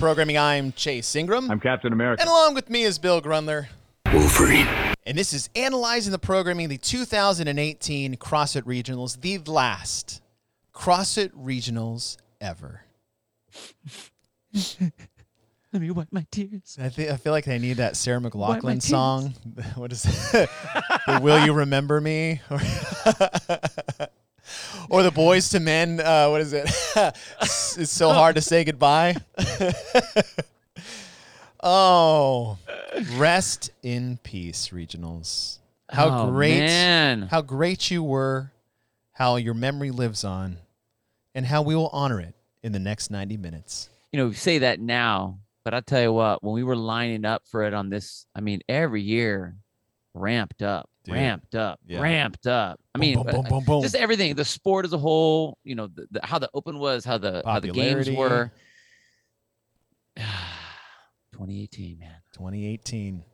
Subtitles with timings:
[0.00, 0.38] Get with the programming.
[0.38, 1.50] I'm Chase Ingram.
[1.50, 2.22] I'm Captain America.
[2.22, 3.66] And along with me is Bill Grundler.
[4.12, 4.66] Wolverine.
[5.04, 10.22] And this is analyzing the programming the 2018 CrossFit Regionals, the last
[10.74, 12.84] CrossFit Regionals ever.
[15.72, 16.78] Let me wipe my tears.
[16.80, 19.34] I, think, I feel like they need that Sarah my McLachlan song.
[19.74, 20.48] What is it?
[21.06, 22.40] the Will You Remember Me?
[24.90, 26.00] Or, the Boyz II Men.
[26.00, 26.68] Uh, what is it?
[27.40, 29.14] it's so hard to say goodbye.
[31.62, 32.58] oh,
[33.14, 35.58] rest in peace, regionals.
[35.90, 37.22] How Oh, great, man.
[37.30, 38.52] how great you were,
[39.12, 40.58] how your memory lives on,
[41.34, 43.88] and how we will honor it in the next 90 minutes.
[44.12, 47.24] You know, we say that now, but I'll tell you what, when we were lining
[47.24, 49.56] up for it on this, I mean, every year
[50.14, 51.14] ramped up, Dude.
[51.14, 52.00] ramped up, Yeah.
[52.00, 52.78] ramped up.
[52.94, 53.82] I mean, boom, boom, uh, boom, boom.
[53.82, 57.04] just everything, the sport as a whole, you know, the, the, how the open was,
[57.04, 58.52] how the how the games were.
[61.32, 62.16] 2018, man.
[62.32, 63.24] 2018.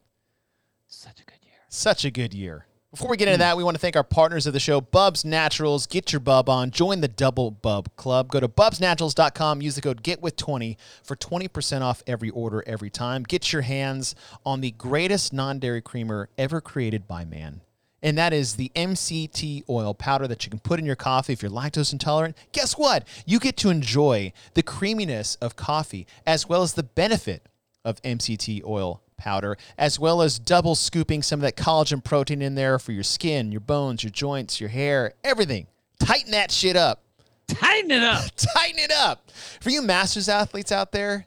[0.86, 1.54] Such a good year.
[1.68, 2.66] Such a good year.
[2.92, 3.40] Before we get into hmm.
[3.40, 5.86] that, we want to thank our partners of the show, Bubs Naturals.
[5.86, 6.70] Get your bub on.
[6.70, 8.28] Join the Double Bub Club.
[8.28, 9.60] Go to bubsnaturals.com.
[9.60, 13.24] Use the code GETWITH20 for 20% off every order every time.
[13.24, 14.14] Get your hands
[14.44, 17.60] on the greatest non dairy creamer ever created by man.
[18.02, 21.42] And that is the MCT oil powder that you can put in your coffee if
[21.42, 22.36] you're lactose intolerant.
[22.52, 23.06] Guess what?
[23.26, 27.48] You get to enjoy the creaminess of coffee as well as the benefit
[27.84, 32.54] of MCT oil powder, as well as double scooping some of that collagen protein in
[32.54, 35.66] there for your skin, your bones, your joints, your hair, everything.
[35.98, 37.02] Tighten that shit up.
[37.48, 38.24] Tighten it up.
[38.36, 39.30] Tighten it up.
[39.60, 41.26] For you masters athletes out there,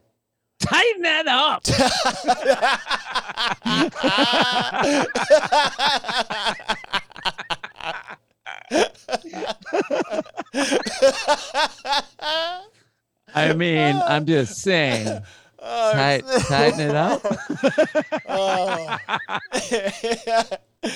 [0.59, 1.64] Tighten that up.
[13.34, 15.22] I mean, I'm just saying.
[15.62, 17.22] Tight, tighten it up.
[18.31, 18.97] Oh.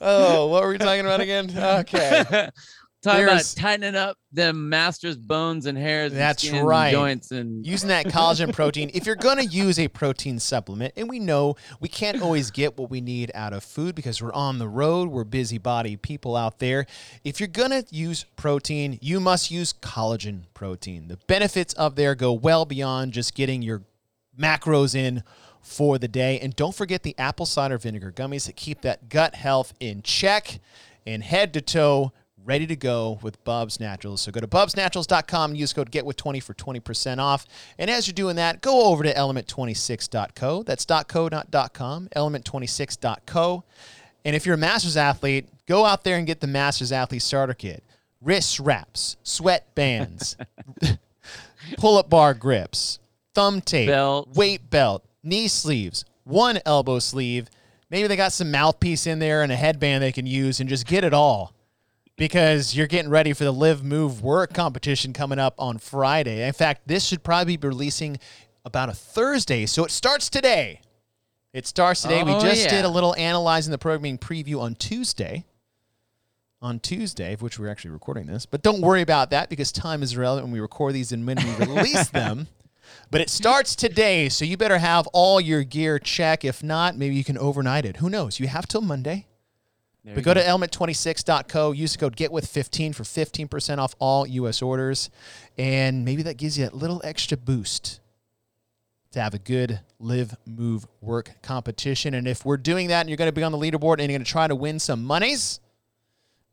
[0.00, 1.50] oh, what were we talking about again?
[1.56, 2.50] Okay.
[3.08, 6.12] Talking There's- about tightening up them masters' bones and hairs.
[6.12, 6.92] That's and right.
[6.92, 8.90] joints and using that collagen protein.
[8.92, 12.76] If you're going to use a protein supplement, and we know we can't always get
[12.76, 16.58] what we need out of food because we're on the road, we're busybody people out
[16.58, 16.84] there.
[17.24, 21.08] If you're going to use protein, you must use collagen protein.
[21.08, 23.82] The benefits of there go well beyond just getting your
[24.38, 25.22] macros in
[25.62, 26.38] for the day.
[26.40, 30.60] And don't forget the apple cider vinegar gummies that keep that gut health in check
[31.06, 32.12] and head to toe
[32.48, 34.22] ready to go with Bubs Naturals.
[34.22, 37.46] So go to bubsnaturals.com and use code GETWITH20 for 20% off.
[37.78, 40.62] And as you're doing that, go over to element26.co.
[40.62, 43.64] That's .co, not .com, element26.co.
[44.24, 47.52] And if you're a master's athlete, go out there and get the master's athlete starter
[47.52, 47.84] kit.
[48.22, 50.36] Wrist wraps, sweat bands,
[51.76, 52.98] pull-up bar grips,
[53.34, 54.34] thumb tape, Belt.
[54.34, 57.48] weight belt, knee sleeves, one elbow sleeve.
[57.90, 60.86] Maybe they got some mouthpiece in there and a headband they can use and just
[60.86, 61.52] get it all
[62.18, 66.46] because you're getting ready for the live move work competition coming up on Friday.
[66.46, 68.18] In fact, this should probably be releasing
[68.64, 70.82] about a Thursday, so it starts today.
[71.54, 72.22] It starts today.
[72.22, 72.70] we Oh, just yeah.
[72.70, 75.46] did a little analyzing the programming preview on Tuesday.
[76.60, 80.02] On Tuesday, of which we're actually recording this, but don't worry about that because time
[80.02, 82.48] is irrelevant when we record these and when we release them.
[83.10, 86.42] But it starts today, so you better have all your gear check.
[86.42, 87.98] If not, maybe you can overnight it.
[87.98, 88.40] Who knows?
[88.40, 89.26] You have till Monday.
[90.08, 94.62] There But you go to element26.co, use the code GETWITH15 for 15% off all U.S.
[94.62, 95.10] orders.
[95.58, 98.00] And maybe that gives you a little extra boost
[99.10, 102.14] to have a good live, move, work competition.
[102.14, 104.18] And if we're doing that and you're going to be on the leaderboard and you're
[104.18, 105.60] going to try to win some monies,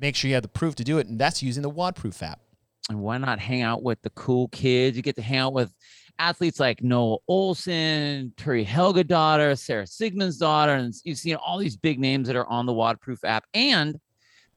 [0.01, 1.07] make sure you have the proof to do it.
[1.07, 2.41] And that's using the WODProof app.
[2.89, 4.97] And why not hang out with the cool kids?
[4.97, 5.71] You get to hang out with
[6.19, 11.99] athletes like Noah Ohlsen, Turi Helga daughter, Sara Sigmundsdottir, and you've seen all these big
[11.99, 13.45] names that are on the WODProof app.
[13.53, 13.99] And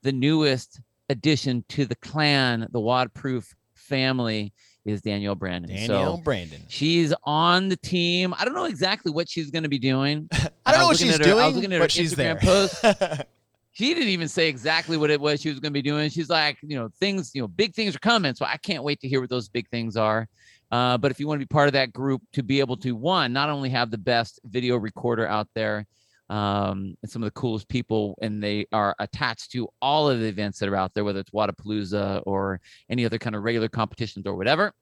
[0.02, 4.52] the newest addition to the clan, the WODProof family,
[4.84, 5.70] is Danielle Brandon.
[5.70, 6.62] Danielle so Brandon.
[6.68, 8.34] she's on the team.
[8.38, 10.28] I don't know exactly what she's going to be doing.
[10.64, 12.36] I don't know what she's her- I was looking at her she's Instagram there.
[12.36, 12.84] post.
[13.72, 16.10] she didn't even say exactly what it was she was going to be doing.
[16.10, 18.34] She's like, you know, things, you know, big things are coming.
[18.34, 20.26] So I can't wait to hear what those big things are.
[20.70, 22.92] Uh, but if you want to be part of that group, to be able to
[22.94, 25.86] one, not only have the best video recorder out there,
[26.30, 30.26] um, and some of the coolest people, and they are attached to all of the
[30.26, 32.60] events that are out there, whether it's Wodapalooza or
[32.90, 34.72] any other kind of regular competitions or whatever.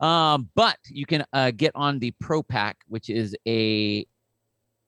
[0.00, 4.06] Um, but you can uh, get on the Pro Pack, which is a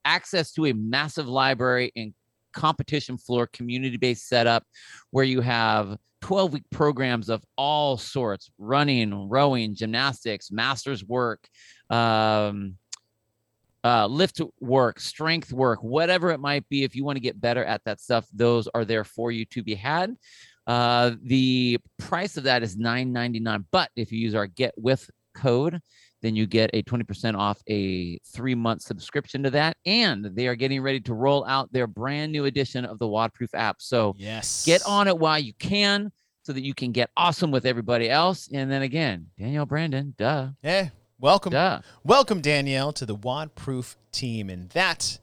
[0.05, 2.13] access to a massive library and
[2.53, 4.63] competition floor community based setup
[5.11, 11.47] where you have 12 week programs of all sorts running, rowing, gymnastics, master's work,
[11.89, 12.75] um,
[13.83, 16.83] uh, lift work, strength work, whatever it might be.
[16.83, 19.63] If you want to get better at that stuff, those are there for you to
[19.63, 20.15] be had.
[20.67, 23.65] Uh, the price of that is $9.99.
[23.71, 25.81] But if you use our Get With code,
[26.21, 29.77] then you get a 20% off a three month subscription to that.
[29.85, 33.49] And they are getting ready to roll out their brand new edition of the WODProof
[33.53, 33.81] app.
[33.81, 34.65] So Yes.
[34.65, 36.11] get on it while you can
[36.43, 38.49] so that you can get awesome with everybody else.
[38.53, 40.89] And then again, Danielle Brandon, duh, Yeah.
[41.19, 41.51] Welcome.
[41.51, 41.81] duh.
[42.03, 44.49] Welcome, Danielle, to the WODProof team.
[44.49, 45.19] And that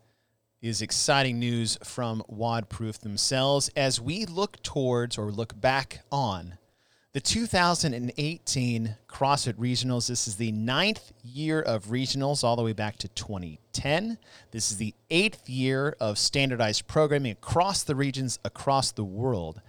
[0.61, 6.59] is exciting news from WODProof themselves as we look towards or look back on
[7.15, 10.09] the 2018 CrossFit Regionals.
[10.09, 14.19] This is the ninth year of regionals, all the way back to 2010.
[14.51, 19.63] This is the eighth year of standardized programming across the regions, across the world.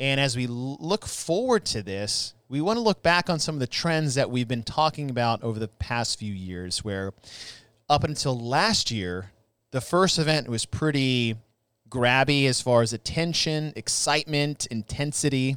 [0.00, 3.60] And as we look forward to this, we want to look back on some of
[3.60, 7.12] the trends that we've been talking about over the past few years, where
[7.88, 9.30] up until last year,
[9.70, 11.36] the first event was pretty
[11.88, 15.56] grabby as far as attention, excitement, intensity.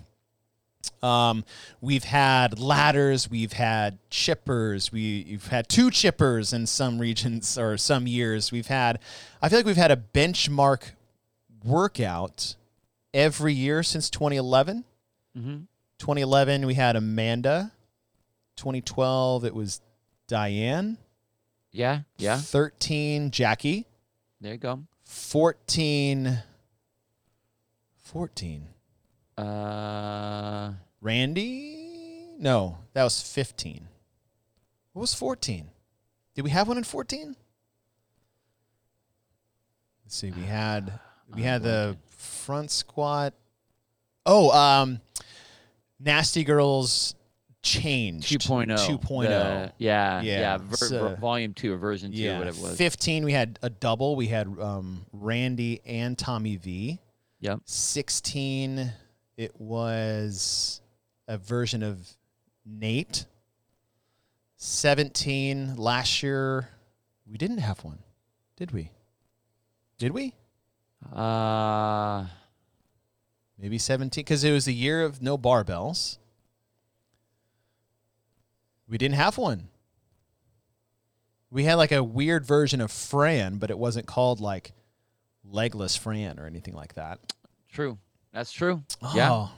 [1.02, 1.44] Um,
[1.82, 7.78] we've had ladders, we've had chippers, we, we've had two chippers in some regions or
[7.78, 8.52] some years.
[8.52, 9.00] We've had,
[9.42, 10.92] I feel like we've had a benchmark
[11.64, 12.56] workout
[13.14, 14.84] every year since 2011.
[15.36, 15.58] hmm
[15.98, 17.72] 2011, we had Amanda.
[18.58, 19.80] 2012, it was
[20.28, 20.98] Diane.
[21.72, 22.38] Yeah, yeah.
[22.38, 23.86] 13, Jackie.
[24.42, 24.84] There you go.
[25.06, 26.44] 14,
[28.04, 28.68] 14,
[29.38, 30.72] Uh,
[31.02, 32.28] Randy?
[32.40, 33.88] No, that was 15.
[34.94, 35.68] What was 14?
[36.36, 37.36] Did we have one in 14?
[40.04, 40.32] Let's see.
[40.32, 41.00] We had
[41.34, 43.34] we had the front squat.
[44.26, 45.00] Oh, um
[46.00, 47.16] Nasty Girls
[47.64, 48.68] changed 2.0.
[48.78, 49.22] 2.0.
[49.24, 50.58] The- yeah, Yeah, yeah.
[50.58, 52.38] ver- so- ver- volume two or version two, yeah.
[52.38, 52.78] whatever it was.
[52.78, 54.16] 15 we had a double.
[54.16, 57.00] We had um Randy and Tommy V.
[57.40, 57.62] Yep.
[57.66, 58.92] 16
[59.38, 60.82] it was
[61.28, 62.16] a version of
[62.66, 63.26] Nate.
[64.58, 66.70] 17 last year
[67.30, 68.00] we didn't have one.
[68.56, 68.92] Did we?
[69.98, 70.34] Did we?
[71.14, 72.26] Uh,
[73.58, 76.18] Maybe 17 cuz it was the year of no barbells.
[78.88, 79.70] We didn't have one.
[81.50, 84.74] We had like a weird version of Fran, but it wasn't called like
[85.44, 87.34] legless Fran or anything like that.
[87.70, 87.98] true.
[88.36, 88.84] That's true.
[89.16, 89.32] Yeah.
[89.32, 89.52] Oh.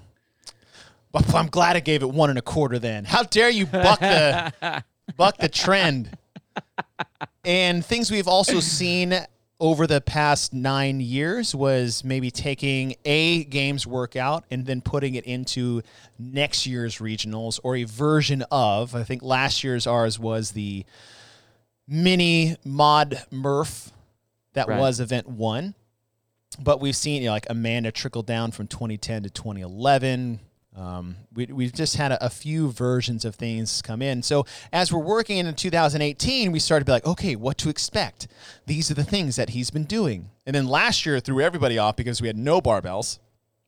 [1.12, 3.04] But I'm glad I gave it one and a quarter then.
[3.06, 4.84] How dare you buck the
[5.18, 6.16] buck the trend?
[7.44, 9.16] And things we've also seen
[9.60, 15.24] over the past nine years was maybe taking a games workout and then putting it
[15.26, 15.82] into
[16.20, 18.94] next year's regionals or a version of.
[18.94, 20.86] I think last year's ours was the
[21.88, 23.92] mini mod Murph
[24.54, 24.80] that Right.
[24.80, 25.74] was event one.
[26.60, 30.40] But we've seen you know, like Amanda trickle down from 2010 to 2011.
[30.76, 34.22] Um, we, we've just had a, a few versions of things come in.
[34.22, 38.28] So as we're working into 2018, we started to be like, okay, what to expect?
[38.68, 40.30] These are the things that he's been doing.
[40.46, 43.18] And then last year threw everybody off because we had no barbells,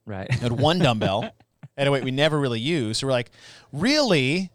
[0.05, 0.31] Right.
[0.31, 1.31] had one dumbbell,
[1.77, 2.99] and weight we never really used.
[2.99, 3.31] So we're like,
[3.73, 4.51] really,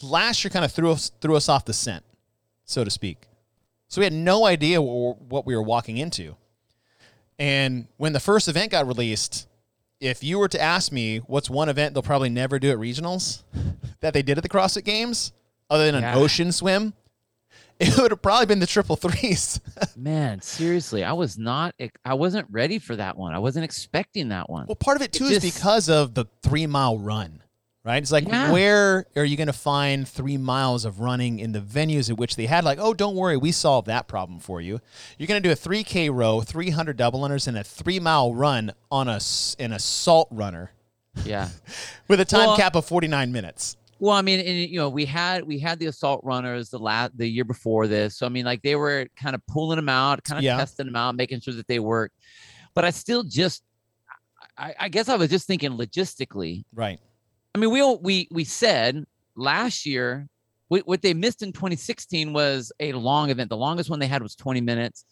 [0.00, 2.04] last year kind of threw us threw us off the scent,
[2.64, 3.26] so to speak.
[3.88, 6.36] So we had no idea what, what we were walking into.
[7.38, 9.46] And when the first event got released,
[10.00, 13.42] if you were to ask me what's one event they'll probably never do at regionals
[14.00, 15.32] that they did at the CrossFit Games,
[15.70, 16.94] other than an ocean swim,
[17.80, 19.60] it would have probably been the triple threes.
[19.96, 23.34] Man, seriously, I was not, I wasn't ready for that one.
[23.34, 24.66] I wasn't expecting that one.
[24.66, 27.42] well, part of it too It is just- because of the three mile run,
[27.88, 28.02] right?
[28.02, 28.52] It's like, Yeah.
[28.52, 32.36] where are you going to find three miles of running in the venues at which
[32.36, 32.62] they had?
[32.62, 34.80] Like, oh, don't worry, we solved that problem for you.
[35.16, 38.72] You're going to do a 3K row, 300 double unders, and a three mile run
[38.90, 39.18] on a
[39.58, 40.70] an assault runner
[41.24, 41.48] Yeah.
[42.08, 43.76] with a time Well- cap of 49 minutes.
[44.00, 47.18] Well, I mean, and, you know, we had we had the assault runners the last
[47.18, 48.16] the year before this.
[48.16, 50.56] So I mean, like they were kind of pulling them out, kind of Yeah.
[50.56, 52.12] testing them out, making sure that they work.
[52.74, 53.64] But I still just,
[54.56, 56.62] I, I guess I was just thinking logistically.
[56.72, 57.00] Right.
[57.58, 60.28] I mean, we all- we we said last year
[60.68, 63.48] what, what they missed in 2016 was a long event.
[63.48, 65.04] The longest one they had was 20 minutes.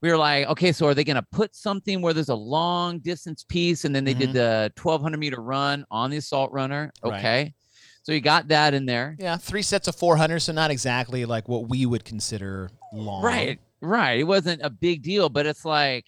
[0.00, 3.00] We were like, okay, so are they going to put something where there's a long
[3.00, 4.38] distance piece, and then they did mm-hmm.
[4.38, 6.90] the 1200 meter run on the assault runner?
[7.04, 7.18] Right.
[7.18, 7.54] Okay,
[8.02, 9.14] so you got that in there.
[9.18, 13.22] Yeah, three sets of 400, so not exactly like what we would consider long.
[13.22, 14.18] Right, right.
[14.20, 16.06] It wasn't a big deal, but it's like,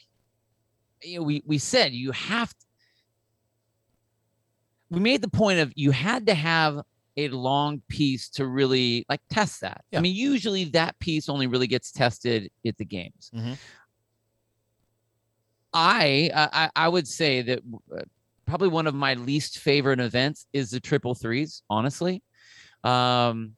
[1.03, 2.55] you know, we we said you have.
[4.93, 6.81] We made the point of you had to have
[7.17, 9.83] a long piece to really like test that.
[9.91, 9.99] Yeah.
[9.99, 13.31] I mean, usually that piece only really gets tested at the games.
[13.35, 13.57] Mhm.
[15.73, 17.61] I, I I would say that
[17.97, 18.03] uh,
[18.45, 21.63] probably one of my least favorite events is the triple threes.
[21.71, 22.23] Honestly,
[22.85, 23.55] um,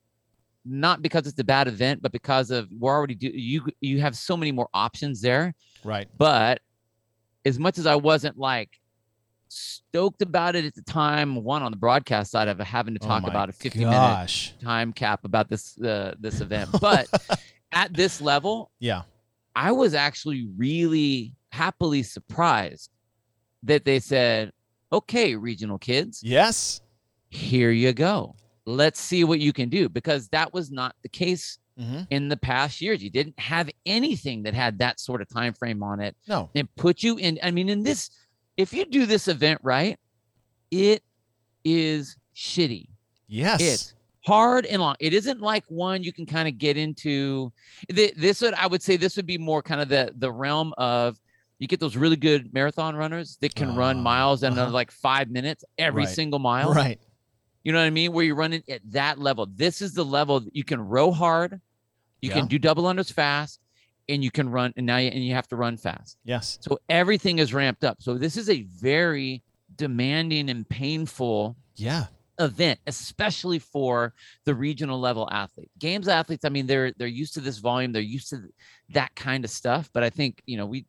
[0.63, 4.15] not because it's a bad event, but because of we're already do you you have
[4.15, 5.53] so many more options there.
[5.83, 6.07] Right.
[6.17, 6.61] But
[7.45, 8.69] as much as I wasn't like
[9.55, 13.07] stoked about it at the time, one on the broadcast side of having to Oh
[13.07, 13.99] talk my about a 50 minute
[14.61, 17.07] time cap about this uh, this event, but
[17.71, 19.03] at this level, Yeah.
[19.55, 22.89] I was actually really happily surprised
[23.63, 24.51] that they said,
[24.91, 26.81] "Okay, regional kids, Yes.
[27.29, 28.35] here you go.
[28.65, 32.37] Let's see what you can do." Because that was not the case hmm in the
[32.37, 33.01] past years.
[33.03, 36.49] You didn't have anything that had that sort of time frame on it No.
[36.55, 37.39] and put you in.
[37.43, 38.09] I mean, in this,
[38.57, 39.97] if you do this event right,
[40.71, 41.03] it
[41.63, 42.87] is shitty.
[43.27, 43.61] Yes.
[43.61, 43.93] It's
[44.25, 44.95] hard and long.
[44.99, 47.51] It isn't like one you can kind of get into.
[47.89, 51.19] This would, I would say, this would be more kind of the the realm of
[51.59, 54.71] you get those really good marathon runners that can run Ah, miles in uh-huh.
[54.71, 56.13] like five minutes every Right.
[56.13, 56.73] single mile.
[56.73, 56.99] Right.
[57.63, 58.11] You know what I mean?
[58.11, 59.47] Where you're running at that level.
[59.47, 61.59] This is the level that you can row hard,
[62.21, 62.35] you Yeah.
[62.35, 63.59] can do double unders fast,
[64.09, 64.73] and you can run.
[64.77, 66.17] And now you, and you have to run fast.
[66.23, 66.57] Yes.
[66.61, 68.01] So everything is ramped up.
[68.01, 69.43] So this is a very
[69.75, 72.05] demanding and painful Yeah.
[72.39, 74.13] event, especially for
[74.45, 75.71] the regional level athlete.
[75.79, 78.43] Games athletes, I mean, they're they're used to this volume, they're used to
[78.89, 79.89] that kind of stuff.
[79.93, 80.85] But I think you know we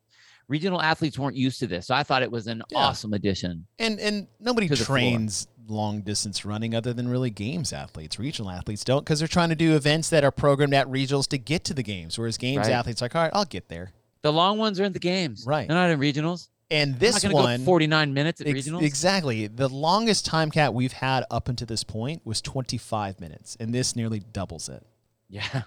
[0.47, 2.77] regional athletes weren't used to this, so I thought it was an Yeah.
[2.79, 3.67] awesome addition.
[3.79, 8.17] And and nobody trains long distance running other than really games athletes.
[8.17, 11.37] Regional athletes don't because they're trying to do events that are programmed at regionals to
[11.37, 12.17] get to the games.
[12.17, 12.71] Whereas games Right.
[12.71, 13.91] athletes are like, all right, I'll get there.
[14.21, 15.67] The long ones are in the games, Right.
[15.67, 16.47] They're not in regionals.
[16.71, 18.81] And I'm this not one go 49 minutes at Ex- regionals.
[18.81, 19.47] Exactly.
[19.47, 23.95] The longest time cap we've had up until this point was 25 minutes, and this
[23.95, 24.85] nearly doubles it.
[25.29, 25.63] yeah,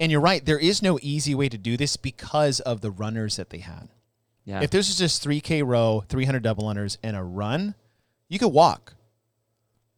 [0.00, 3.36] And you're right, there is no easy way to do this because of the runners
[3.36, 3.88] that they had.
[4.48, 7.74] Yeah, If this was just 3K row, 300 double unders, and a run,
[8.30, 8.94] you could walk.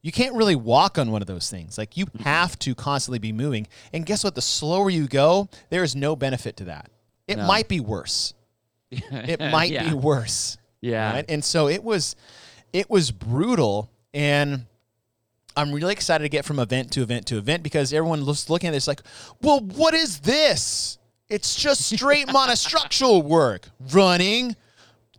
[0.03, 1.79] You can't really walk on one of those things.
[1.79, 2.25] Like you mm-hmm.
[2.25, 3.69] have to constantly be moving.
[3.93, 4.35] And guess what?
[4.35, 6.91] The slower you go, there is no benefit to that.
[7.29, 7.47] It No.
[7.47, 8.35] might be worse.
[8.91, 9.89] It might yeah.
[9.89, 10.59] be worse.
[10.81, 11.13] yeah.
[11.13, 11.25] right?
[11.29, 12.17] And so it was
[12.73, 14.67] it was brutal and
[15.57, 18.69] I'm really excited to get from event to event to event because everyone was looking
[18.69, 19.03] at this like,
[19.43, 20.99] well, what is this?
[21.31, 23.69] It's just straight monostructural work.
[23.93, 24.57] Running,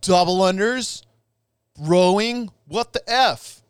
[0.02, 1.04] double unders,
[1.80, 3.62] rowing, what the F?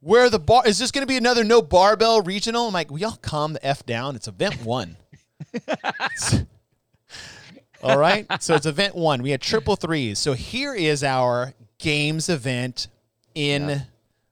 [0.00, 2.68] Where the bar is this gonna be another no barbell regional?
[2.68, 4.16] I'm like, we all calm the F down.
[4.16, 4.96] It's event one.
[7.82, 8.26] All right.
[8.40, 9.22] So it's event one.
[9.22, 10.18] We had triple threes.
[10.18, 12.86] So here is our games event
[13.34, 13.80] in Yeah.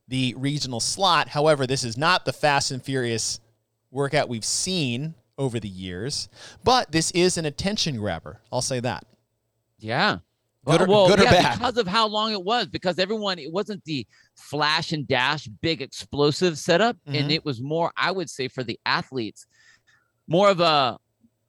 [0.06, 1.28] the regional slot.
[1.28, 3.40] However, this is not the fast and furious
[3.90, 6.28] workout we've seen over the years,
[6.62, 8.40] but this is an attention grabber.
[8.52, 9.04] I'll say that.
[9.78, 10.18] Yeah.
[10.66, 11.58] Good or- well, good or yeah, bad?
[11.58, 12.66] because of how long it was.
[12.66, 14.06] Because everyone, it wasn't the
[14.36, 17.18] flash and dash, big explosive setup, Mhm.
[17.18, 19.46] and it was more, I would say, for the athletes,
[20.28, 20.98] more of a,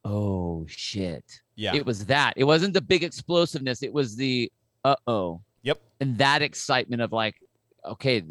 [0.04, 1.24] oh shit.
[1.54, 1.74] Yeah.
[1.74, 2.32] It was that.
[2.36, 3.82] It wasn't the big explosiveness.
[3.82, 4.50] It was the,
[4.84, 5.42] uh oh.
[5.62, 5.80] Yep.
[6.00, 7.36] And that excitement of like,
[7.84, 8.22] okay,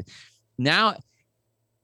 [0.58, 0.98] now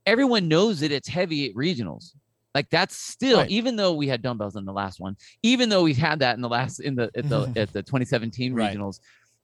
[0.08, 2.14] everyone knows that it's heavy at regionals.
[2.56, 3.50] Like that's still, Right.
[3.50, 6.42] even though we had dumbbells in the last one, even though we've had that in
[6.42, 8.76] the last in the at the at the 2017 Right.
[8.76, 9.00] regionals,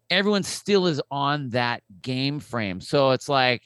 [0.09, 2.81] everyone still is on that game frame.
[2.81, 3.61] So it's like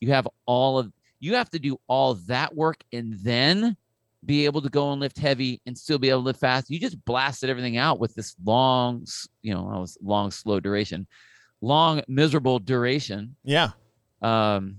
[0.00, 3.76] you have all of you have to do all that work and then
[4.24, 6.70] be able to go and lift heavy and still be able to lift fast.
[6.70, 9.04] You just blasted everything out with this long,
[9.42, 11.08] you know, I was long, slow duration,
[11.60, 13.34] long, miserable duration.
[13.42, 13.70] yeah.
[14.20, 14.76] Um,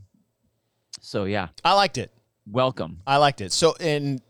[1.01, 2.11] so yeah, I liked it.
[2.49, 2.99] Welcome.
[3.07, 3.51] I liked it.
[3.51, 4.21] So, and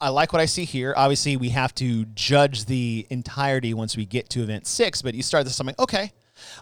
[0.00, 0.94] I like what I see here.
[0.96, 5.22] Obviously, we have to judge the entirety once we get to event six, but you
[5.22, 6.12] start this, I'm like, okay.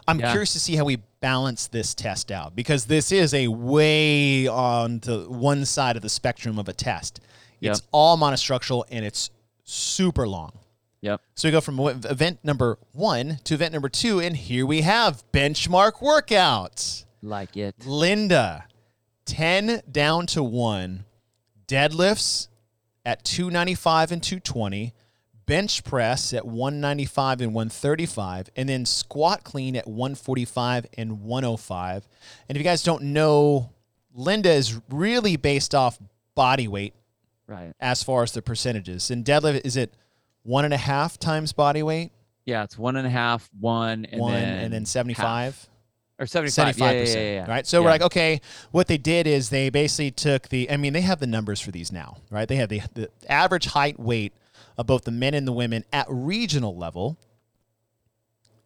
[0.07, 0.31] I'm Yeah.
[0.31, 5.01] curious to see how we balance this test out because this is a way on
[5.01, 7.19] to one side of the spectrum of a test.
[7.59, 9.31] It's all monostructural and it's
[9.63, 10.51] super long.
[11.01, 11.19] Yep.
[11.35, 15.23] So we go from event number one to event number two, and here we have
[15.33, 17.05] benchmark workouts.
[17.21, 17.75] Like it.
[17.85, 18.65] Linda,
[19.25, 21.05] 10 down to 1,
[21.67, 22.47] deadlifts
[23.05, 24.93] at 295 and 220,
[25.45, 32.07] bench press at 195 and 135, and then squat clean at 145 and 105.
[32.49, 33.71] And if you guys don't know,
[34.13, 35.99] Linda is really based off
[36.35, 36.93] body weight
[37.47, 37.73] Right.
[37.79, 39.11] as far as the percentages.
[39.11, 39.93] And deadlift, is it
[40.43, 42.11] one and a half times body weight?
[42.45, 42.63] Yeah.
[42.63, 45.67] It's one and a half, one, and one then and then 75?
[46.19, 46.77] Or 75.
[46.77, 47.13] Yeah, yeah, 75%.
[47.13, 47.49] yeah, yeah, yeah.
[47.49, 47.67] Right.
[47.67, 48.41] So we're like, okay,
[48.71, 51.71] what they did is they basically took the, I mean, they have the numbers for
[51.71, 52.47] these now, right?
[52.47, 54.33] They have the, the average height weight
[54.77, 57.17] of both the men and the women at regional level.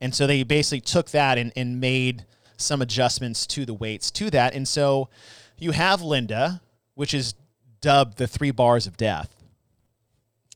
[0.02, 2.26] And so they basically took that and, and made
[2.58, 4.54] some adjustments to the weights to that.
[4.54, 5.10] And so
[5.58, 6.62] you have Linda,
[6.96, 7.34] which is
[7.82, 9.36] dubbed the three bars of death.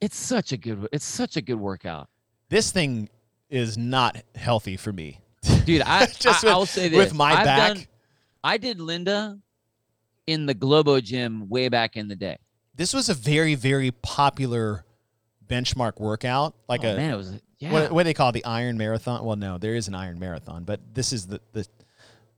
[0.01, 0.87] It's such a good.
[0.91, 2.09] It's such a good workout,
[2.49, 3.09] This thing
[3.49, 5.19] is not healthy for me.
[5.65, 5.81] Dude.
[5.81, 6.97] I Just I, with- I'll say this.
[6.97, 7.73] with my I've back.
[7.75, 7.85] done-
[8.43, 9.39] I did Linda
[10.27, 12.37] in the Globo gym way back in the day.
[12.75, 14.83] This was a very, very popular
[15.47, 16.55] benchmark workout.
[16.67, 17.71] Like oh, a man, it was yeah.
[17.71, 18.33] what, what do they call it?
[18.33, 19.23] the Iron Marathon?
[19.23, 21.67] Well, no, there is an Iron Marathon, but this is the the,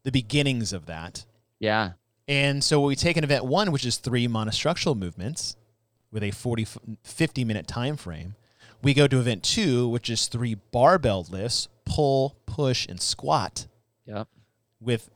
[0.04, 1.26] the beginnings of that.
[1.60, 1.94] yeah.
[2.28, 5.56] And so we take an event one, which is three monostructural movements
[6.12, 6.66] with a 40,
[7.04, 8.34] 50 minute time frame.
[8.82, 13.68] We go to event two, which is three barbell lifts, pull, push, and squat
[14.06, 14.28] Yep.
[14.80, 15.10] with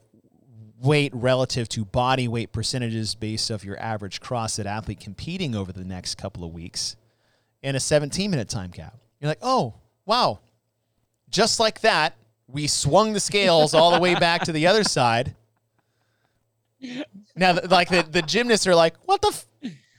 [0.82, 5.84] weight relative to body weight percentages based off your average CrossFit athlete competing over the
[5.84, 6.96] next couple of weeks
[7.62, 8.96] and a 17 minute time cap.
[9.20, 9.74] You're like, oh,
[10.06, 10.40] wow.
[11.28, 12.16] Just like that,
[12.48, 15.36] we swung the scales all the way back to the other side.
[17.36, 19.28] Now, like the, the gymnasts are like, what the?
[19.28, 19.46] F-?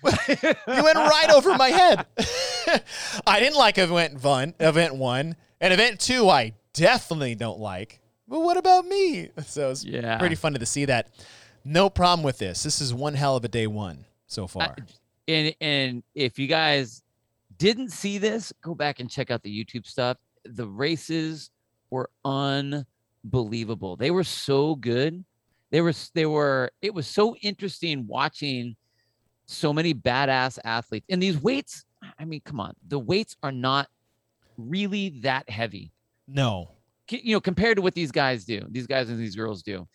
[0.67, 2.05] you went right over my head.
[3.27, 6.27] I didn't like event one, event one, and event two.
[6.27, 7.99] I definitely don't like.
[8.27, 9.29] But what about me?
[9.45, 10.17] So it's Yeah.
[10.17, 11.09] pretty fun to see that.
[11.65, 12.63] No problem with this.
[12.63, 14.75] This is one hell of a day one so far.
[15.27, 17.03] And and if you guys
[17.57, 20.17] didn't see this, go back and check out the YouTube stuff.
[20.45, 21.51] The races
[21.91, 22.09] were
[23.23, 23.95] unbelievable.
[23.95, 25.23] They were so good.
[25.69, 28.75] They were they were it was so interesting watching
[29.45, 31.05] so many badass athletes.
[31.09, 31.85] And these weights,
[32.17, 32.73] I mean, come on.
[32.87, 33.87] The weights are not
[34.57, 35.91] really that heavy.
[36.31, 36.71] No.
[37.09, 39.87] you know, compared to what these guys do, these guys and these girls do.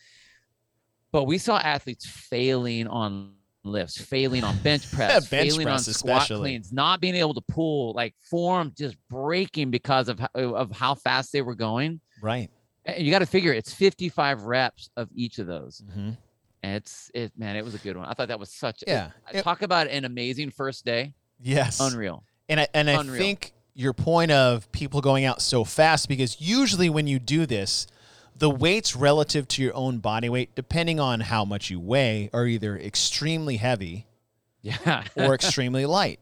[1.13, 3.33] But we saw athletes failing on
[3.65, 6.41] lifts, failing on bench press, Bench failing press on squat especially.
[6.51, 10.95] cleans, not being able to pull, like form just breaking because of how, of how
[10.95, 12.01] fast they were going.
[12.23, 12.51] Right.
[12.85, 15.83] And you got to figure it's 55 reps of each of those.
[15.93, 16.11] hmm
[16.63, 18.07] And it's it man, it was a good one.
[18.07, 19.11] I thought that was such Yeah.
[19.33, 21.15] it- talk about an amazing first day.
[21.41, 21.81] Yes.
[21.81, 22.25] Unreal.
[22.49, 23.19] And I, and I Unreal.
[23.19, 27.87] think your point of people going out so fast because usually when you do this,
[28.35, 32.47] the weights relative to your own body weight, depending on how much you weigh, are
[32.47, 34.07] either extremely heavy
[34.63, 35.05] Yeah.
[35.15, 36.21] or extremely light.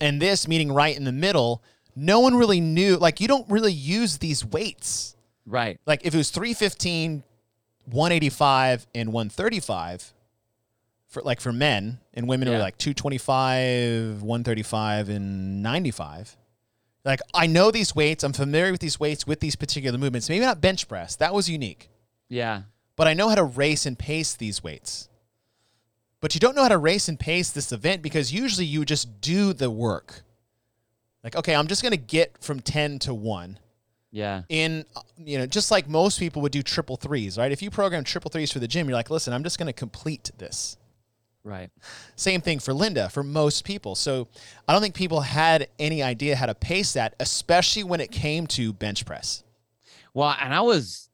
[0.00, 1.62] And this meeting right in the middle,
[1.96, 2.96] no one really knew.
[2.96, 5.16] Like you don't really use these weights.
[5.46, 5.80] right.
[5.86, 7.22] Like if it was 315,
[7.86, 10.12] 185, and 135
[11.10, 12.58] for like for men and women Yeah.
[12.60, 16.36] like 225, 135, and 95.
[17.04, 20.28] Like I know these weights, I'm familiar with these weights with these particular movements.
[20.28, 21.90] Maybe not bench press, that was unique.
[22.28, 22.62] Yeah.
[22.96, 25.08] But I know how to race and pace these weights.
[26.20, 29.20] But you don't know how to race and pace this event because usually you just
[29.22, 30.22] do the work.
[31.24, 33.58] Like, okay, I'm just going to get from 10 to 1
[34.12, 34.42] Yeah.
[34.50, 34.84] in
[35.16, 38.30] you know just like most people would do triple threes right if you program triple
[38.30, 40.76] threes for the gym you're like listen i'm just going to complete this
[41.42, 41.70] Right.
[42.16, 44.28] same thing for linda for most people so
[44.68, 48.46] i don't think people had any idea how to pace that especially when it came
[48.48, 49.42] to bench press
[50.12, 51.08] Well, and I was,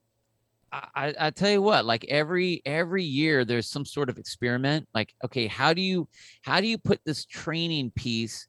[0.73, 4.89] I, I tell you what, like every every year there's some sort of experiment.
[4.95, 6.09] Like, okay, how do you
[6.43, 8.49] how do you put this training piece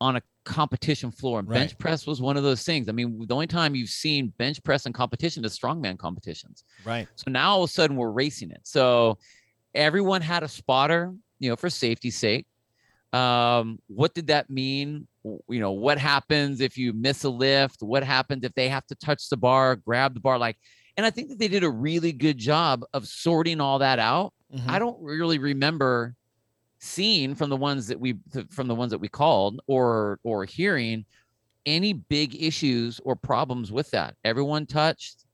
[0.00, 1.40] on a competition floor?
[1.40, 2.88] And bench press was one of those things.
[2.88, 6.64] I mean, the only time you've seen bench press in competition is strongman competitions.
[6.84, 8.60] right So now all of a sudden we're racing it.
[8.62, 9.18] So
[9.74, 12.46] everyone had a spotter, you know, for safety's sake.
[13.12, 15.06] Um, what did that mean?
[15.24, 17.82] You know, what happens if you miss a lift?
[17.82, 20.38] What happens if they have to touch the bar, grab the bar?
[20.38, 20.56] Like,
[20.96, 24.32] and I think that they did a really good job of sorting all that out.
[24.54, 24.68] Mhm.
[24.68, 26.14] I don't really remember
[26.80, 28.18] seeing from the ones that we
[28.50, 31.04] from the ones that we called or or hearing
[31.64, 34.16] any big issues or problems with that.
[34.24, 35.24] Everyone touched.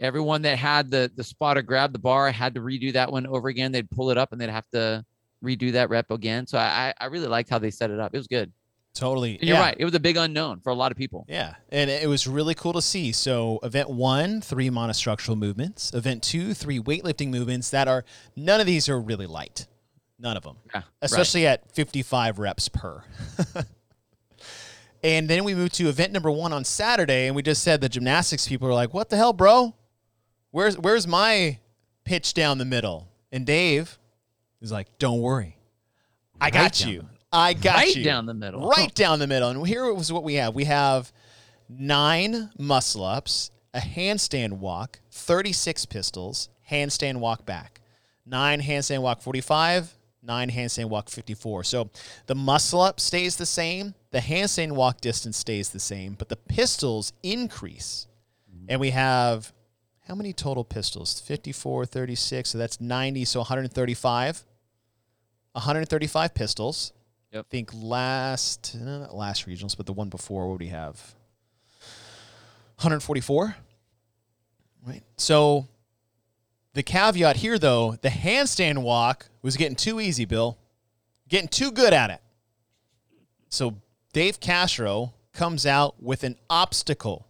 [0.00, 3.48] Everyone that had the the spotter grab the bar had to redo that one over
[3.48, 3.72] again.
[3.72, 5.04] They'd pull it up and they'd have to
[5.44, 6.46] redo that rep again.
[6.46, 8.14] So I I really liked how they set it up.
[8.14, 8.52] It was good.
[8.94, 9.62] totally And you're yeah.
[9.62, 9.76] right.
[9.78, 11.24] It was a big unknown for a lot of people.
[11.28, 13.12] Yeah, and it was really cool to see.
[13.12, 15.92] So, event one, three monostructural movements.
[15.94, 18.04] Event two, three weightlifting movements that are
[18.36, 19.66] none of these are really light.
[20.18, 20.56] None of them.
[20.66, 20.84] Yeah, right.
[21.02, 23.02] especially at 55 reps per.
[25.02, 27.88] and then we moved to event number one on Saturday, and we just said the
[27.88, 29.74] gymnastics people were like, "What the hell, bro?
[30.52, 31.58] Where's where's my
[32.04, 33.98] pitch down the middle?" And Dave
[34.60, 35.56] is like, "Don't worry,
[36.40, 37.08] I Right got you.
[37.32, 37.86] I got you.
[37.86, 38.68] right you down the middle.
[38.68, 41.12] right down the middle." And here was what we have: we have
[41.68, 47.80] nine muscle ups, a handstand walk, 36 pistols, handstand walk back,
[48.26, 51.64] nine handstand walk 45, nine handstand walk 54.
[51.64, 51.90] So
[52.26, 56.36] the muscle up stays the same, the handstand walk distance stays the same, but the
[56.36, 58.06] pistols increase.
[58.68, 59.52] And we have
[60.08, 61.20] how many total pistols?
[61.20, 64.42] 54, 36, so that's 90, so 135.
[65.52, 66.92] 135 pistols.
[67.32, 67.46] Yep.
[67.48, 71.14] I think last, uh, not last regionals, but the one before, what would we have?
[72.76, 73.56] 144.
[74.86, 75.02] Right.
[75.16, 75.68] So
[76.74, 80.58] the caveat here, though, the handstand walk was getting too easy, Bill.
[81.28, 82.20] Getting too good at it.
[83.48, 83.76] So
[84.12, 87.26] Dave Castro comes out with an obstacle.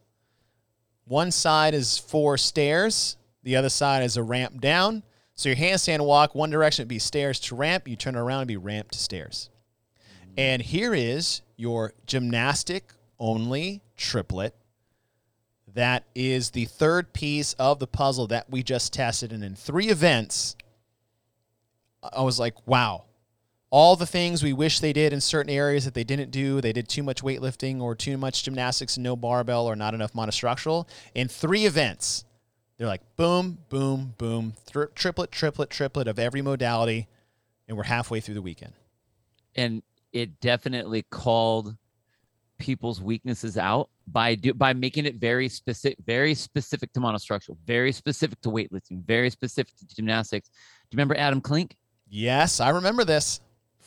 [1.04, 5.02] One side is four stairs, the other side is a ramp down.
[5.34, 7.88] So your handstand walk, one direction would be stairs to ramp.
[7.88, 9.50] You turn around and be ramp to stairs.
[10.36, 14.54] And here is your gymnastic only triplet.
[15.74, 19.32] That is the third piece of the puzzle that we just tested.
[19.32, 20.54] And in three events,
[22.02, 23.04] I was like, wow.
[23.72, 26.60] All the things we wish they did in certain areas that they didn't do.
[26.60, 30.12] They did too much weightlifting or too much gymnastics and no barbell or not enough
[30.12, 30.86] monostructural.
[31.14, 32.24] In three events,
[32.76, 34.52] they're like boom, boom, boom,
[34.94, 37.08] triplet, triplet, triplet of every modality.
[37.66, 38.74] And we're halfway through the weekend.
[39.56, 39.82] and
[40.12, 41.74] it definitely called
[42.58, 47.90] people's weaknesses out by do, by making it very specific very specific to monostructural very
[47.90, 50.54] specific to weightlifting very specific to gymnastics do
[50.94, 51.76] you remember adam klink
[52.14, 53.40] Yes, I remember this.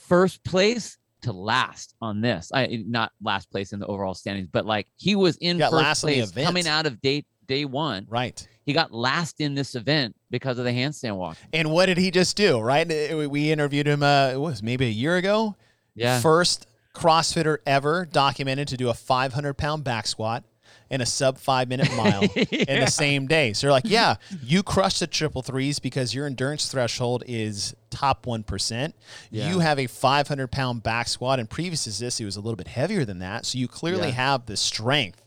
[0.08, 4.65] First place to last on this i not last place in the overall standings but
[4.65, 6.46] like he was in first last place event.
[6.46, 8.48] coming out of day day one Right.
[8.65, 12.12] he got last in this event because of the handstand walk And what did he
[12.12, 12.60] just do?
[12.60, 12.88] Right.
[13.30, 14.02] We interviewed him.
[14.04, 15.56] Uh, it was maybe a year ago.
[15.96, 20.44] yeah First CrossFitter ever documented to do a 500 pound back squat
[20.89, 23.54] in a sub five minute mile in the same day.
[23.54, 28.26] So you're like, yeah, you crushed the triple threes because your endurance threshold is top
[28.26, 28.93] 1%.
[29.32, 29.50] Yeah.
[29.50, 31.39] You have a 500 pound back squat.
[31.39, 33.45] And previous to this, it was a little bit heavier than that.
[33.45, 34.13] So you clearly Yeah.
[34.15, 35.21] have the strength.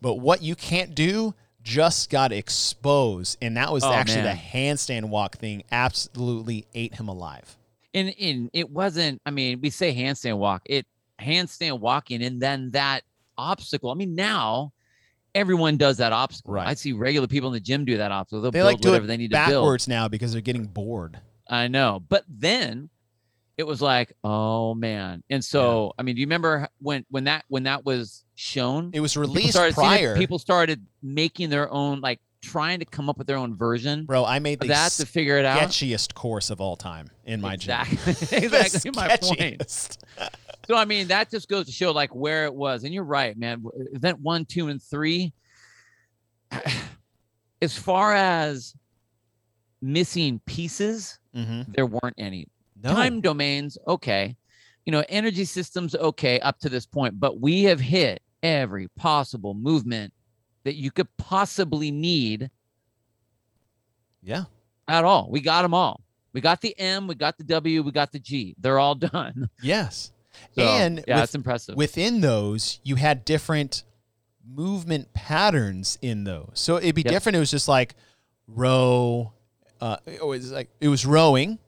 [0.00, 3.36] But what you can't do just got exposed.
[3.42, 4.36] And that was Oh, actually man.
[4.36, 7.56] the handstand walk thing absolutely ate him alive.
[7.94, 10.86] and and it wasn't i mean we say handstand walk it
[11.20, 13.02] handstand walking and then that
[13.38, 14.70] obstacle i mean now
[15.38, 16.54] everyone does that obstacle.
[16.54, 16.66] Right.
[16.68, 18.42] i see regular people in the gym do that obstacle.
[18.42, 19.62] They'll They build like do whatever it they need to build.
[19.64, 21.18] backwards now because they're getting bored.
[21.48, 22.02] i know.
[22.08, 22.90] But then
[23.56, 25.22] it was like oh man.
[25.30, 28.90] And so i mean do you remember when when that when that was shown?
[28.92, 30.16] It was released it, prior.
[30.16, 34.24] people started making their own like trying to come up with their own version Bro,
[34.24, 37.56] I made the that to figure it out sketchiest course of all time in my
[37.56, 37.80] gym.
[37.80, 38.12] exactly
[38.48, 39.98] The exactly my point.
[40.66, 42.84] So I mean, that just goes to show like where it was.
[42.84, 43.64] And you're right, man.
[43.92, 45.32] Event one, two, and three.
[47.62, 48.74] As far as
[49.82, 51.72] missing pieces, Mhm.
[51.74, 52.46] there weren't any.
[52.82, 52.92] No.
[52.92, 54.36] Time domains, okay.
[54.86, 57.18] You know, energy systems, okay, up to this point.
[57.18, 60.12] But we have hit every possible movement
[60.64, 62.50] that you could possibly need
[64.22, 64.44] Yeah.
[64.86, 65.28] at all.
[65.30, 66.02] We got them all.
[66.32, 68.54] We got the M, we got the W, we got the G.
[68.58, 69.48] They're all done.
[69.62, 70.12] Yes.
[70.54, 71.76] So, and yeah, with- that's impressive.
[71.76, 73.82] within those, you had different
[74.46, 76.52] movement patterns in those.
[76.54, 77.12] So it'd be Yep.
[77.12, 77.36] different.
[77.36, 77.94] It was just like
[78.46, 79.32] row.
[79.80, 81.58] Uh, it was like it was rowing,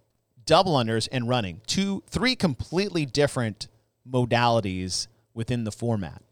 [0.46, 1.60] double unders, and running.
[1.66, 3.68] Two, three completely different
[4.08, 6.22] modalities within the format.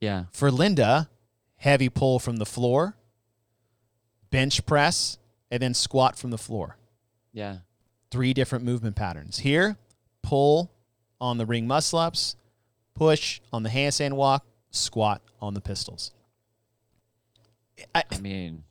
[0.00, 0.24] yeah.
[0.32, 1.08] For Linda,
[1.62, 2.96] heavy pull from the floor,
[4.30, 5.16] bench press,
[5.48, 6.76] and then squat from the floor.
[7.32, 7.58] Yeah.
[8.10, 9.38] Three different movement patterns.
[9.38, 9.76] Here,
[10.22, 10.72] pull
[11.20, 12.34] on the ring muscle ups,
[12.96, 16.10] push on the handstand walk, squat on the pistols.
[17.94, 18.64] I, I mean,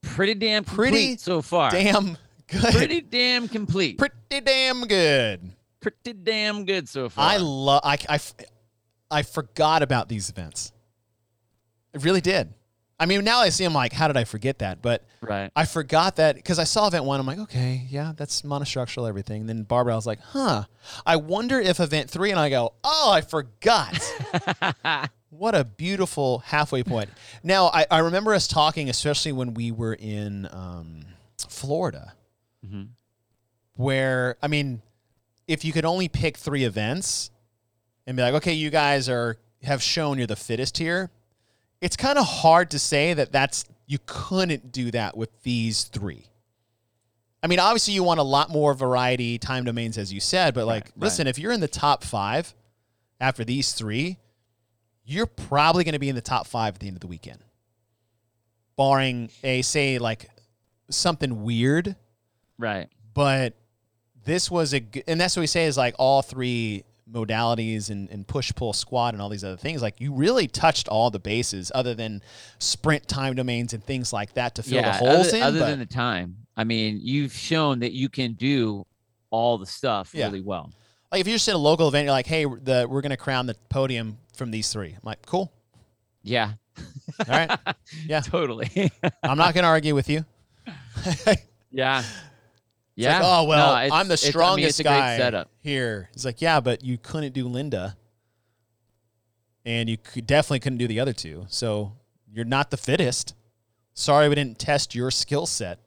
[0.00, 1.72] pretty damn Pretty so far.
[1.72, 2.16] damn
[2.46, 2.72] good.
[2.72, 3.98] Pretty damn complete.
[3.98, 5.50] Pretty damn good.
[5.80, 7.30] Pretty damn good so far.
[7.30, 7.80] I love.
[7.84, 7.98] I
[9.10, 10.72] I forgot about these events.
[11.98, 12.52] I really did.
[13.00, 14.82] I mean, now I see them like, how did I forget that?
[14.82, 15.52] But right.
[15.54, 17.20] I forgot that because I saw event one.
[17.20, 19.46] I'm like, okay, yeah, that's monostructural everything.
[19.46, 20.64] then Barbara, I was like, huh.
[21.06, 23.96] I wonder if event three, and I go, oh, I forgot.
[25.30, 27.10] what a beautiful halfway point.
[27.44, 31.04] Now, I, I remember us talking, especially when we were in um,
[31.48, 32.14] Florida,
[32.66, 32.88] Mhm.
[33.76, 34.82] where, I mean,
[35.46, 37.30] if you could only pick three events
[38.08, 41.10] and be like, okay, you guys are have shown you're the fittest here,
[41.80, 46.26] it's kind of hard to say that that's you couldn't do that with these three.
[47.42, 50.66] I mean, obviously you want a lot more variety, time domains, as you said, but
[50.66, 50.92] like, right.
[50.96, 52.52] listen, if you're in the top five
[53.20, 54.18] after these three,
[55.04, 57.38] you're probably going to be in the top five at the end of the weekend.
[58.76, 60.28] barring a say like
[60.90, 61.96] something weird,
[62.58, 62.88] Right.
[63.14, 63.54] but
[64.24, 68.26] this was a and that's what we say is like all three modalities and, and
[68.26, 71.72] push pull squat and all these other things like you really touched all the bases
[71.74, 72.20] other than
[72.58, 75.66] sprint time domains and things like that to fill the holes other, in other but-
[75.70, 76.36] than the time.
[76.56, 78.84] I mean, you've shown that you can do
[79.30, 80.26] all the stuff Yeah.
[80.26, 80.72] really well.
[81.12, 83.46] like if you're just at a local event you're like hey the we're gonna crown
[83.46, 85.52] the podium from these three i'm like cool
[86.22, 86.52] Yeah.
[86.78, 87.58] all right
[88.06, 88.20] Yeah.
[88.20, 88.90] Totally.
[89.22, 90.24] i'm not gonna argue with you
[91.70, 92.02] yeah.
[92.98, 93.20] It's yeah.
[93.20, 95.50] like, oh well, No, it's- I'm the it's- I mean, strongest it's guy setup.
[95.60, 96.08] here.
[96.12, 97.96] He's like, yeah, but you couldn't do Linda,
[99.64, 101.46] and you could, definitely couldn't do the other two.
[101.48, 101.92] So
[102.32, 103.34] you're not the fittest.
[103.94, 105.78] Sorry, we didn't test your skill set,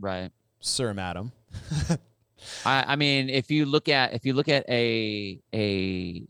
[0.00, 0.30] Right.
[0.60, 1.32] sir, madam.
[2.64, 6.22] I, I mean, if you look at if you look at a a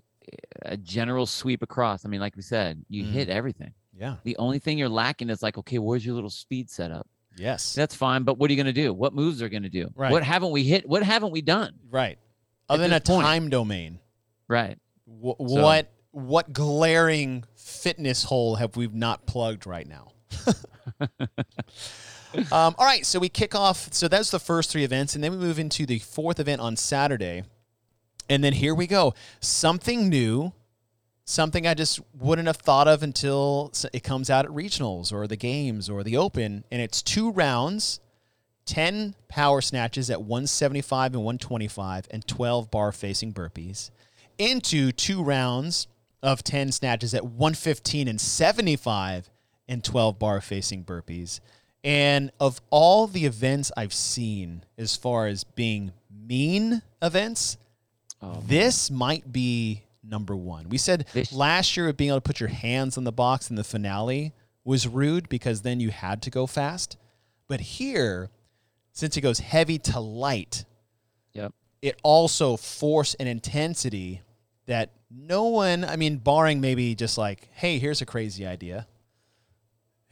[0.62, 3.10] a general sweep across, I mean, like we said, you Mm.
[3.12, 3.72] hit everything.
[3.98, 4.16] Yeah.
[4.24, 7.06] The only thing you're lacking is like, okay, where's your little speed setup?
[7.38, 7.74] Yes.
[7.74, 8.92] That's fine, but what are you going to do?
[8.92, 9.90] What moves are going to do?
[9.94, 10.10] Right.
[10.12, 10.88] What haven't we hit?
[10.88, 11.74] What haven't we done?
[11.90, 12.18] right.
[12.70, 13.24] Other than a point.
[13.24, 13.98] time domain,
[14.48, 14.78] Right.
[15.06, 20.12] wh- So- what what glaring fitness hole have we not plugged right now?
[22.52, 23.92] um, all right, so we kick off.
[23.92, 26.76] So that's the first three events, and then we move into the fourth event on
[26.76, 27.44] Saturday.
[28.28, 29.14] And then here we go.
[29.40, 30.52] Something new,
[31.28, 35.36] something I just wouldn't have thought of until it comes out at regionals or the
[35.36, 36.64] games or the open.
[36.70, 38.00] And it's two rounds
[38.64, 43.90] 10 power snatches at 175 and 125, and 12 bar facing burpees,
[44.36, 45.86] into two rounds
[46.22, 49.30] of 10 snatches at 115 and 75,
[49.68, 51.40] and 12 bar facing burpees.
[51.82, 57.56] And of all the events I've seen as far as being mean events,
[58.20, 60.68] Oh, this might be number one.
[60.68, 63.56] We said last year of being able to put your hands on the box in
[63.56, 64.32] the finale
[64.64, 66.96] was rude because then you had to go fast.
[67.46, 68.30] But here,
[68.92, 70.64] since it goes heavy to light,
[71.32, 71.52] Yep.
[71.82, 74.22] it also force an intensity
[74.66, 78.86] that no one, I mean, barring maybe just like, hey, here's a crazy idea,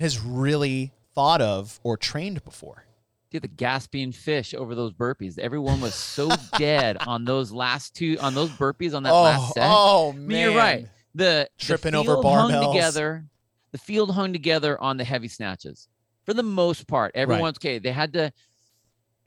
[0.01, 2.86] has really thought of or trained before.
[3.31, 5.39] Dude, the gasping fish over those burpees.
[5.39, 9.55] Everyone was so dead on those last two on those burpees on that oh, last
[9.55, 9.69] set.
[9.69, 10.27] oh I man.
[10.27, 10.89] mean, you're right.
[11.15, 12.73] The the Tripping over field hung barbells.
[12.73, 13.25] together.
[13.73, 15.89] The field hung together on the heavy snatches
[16.25, 17.12] for the most part.
[17.15, 17.79] Everyone's okay.
[17.79, 18.33] They had to,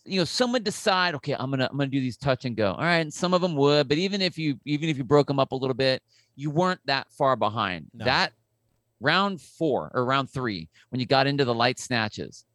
[0.05, 1.15] you know, someone decide.
[1.15, 2.71] Okay, I'm gonna I'm gonna do these touch and go.
[2.71, 5.27] All right, and some of them would, but even if you even if you broke
[5.27, 6.03] them up a little bit,
[6.35, 7.87] you weren't that far behind.
[7.93, 8.05] No.
[8.05, 8.33] That
[9.01, 12.45] round four or round three when you got into the light snatches.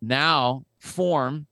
[0.00, 1.46] Now form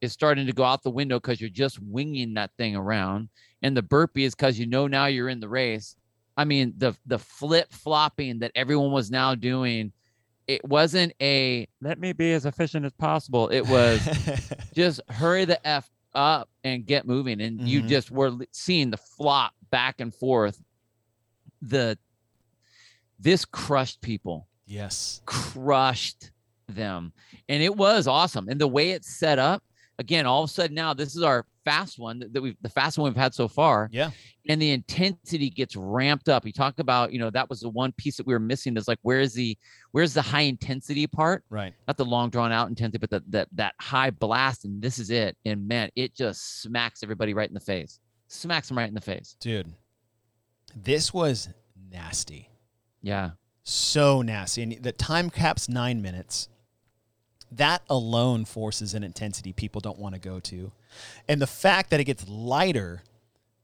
[0.00, 3.28] is starting to go out the window because you're just winging that thing around,
[3.62, 5.96] and the burpee is because you know now you're in the race.
[6.36, 9.92] I mean, the the flip flopping that everyone was now doing,
[10.46, 13.48] it wasn't a let me be as efficient as possible.
[13.48, 14.00] It was
[14.74, 17.88] just hurry the f up and get moving, and you Mhm.
[17.88, 20.62] just were seeing the flop back and forth.
[21.60, 21.96] The
[23.18, 25.22] this crushed people yes.
[25.26, 26.30] crushed
[26.68, 27.12] them
[27.48, 29.62] and it was awesome and the way it's set up
[29.98, 32.98] again all of a sudden now this is our fast one that- we've the fast
[32.98, 34.10] one we've had so far Yeah.
[34.48, 37.92] and the intensity gets ramped up you talk about you know that was the one
[37.92, 39.56] piece that we were missing is like where's the
[39.92, 41.74] where's the high intensity part Right.
[41.86, 45.10] not the long drawn out intensity but that that that high blast and this is
[45.10, 48.94] it and man it just smacks everybody right in the face smacks them right in
[48.94, 49.72] the face Dude.
[50.74, 51.48] This was
[51.90, 52.48] nasty.
[53.02, 53.32] yeah
[53.64, 54.62] so nasty.
[54.64, 56.48] And the time cap's nine minutes.
[57.56, 60.72] That alone forces an intensity people don't want to go to.
[61.28, 63.02] And the fact that it gets lighter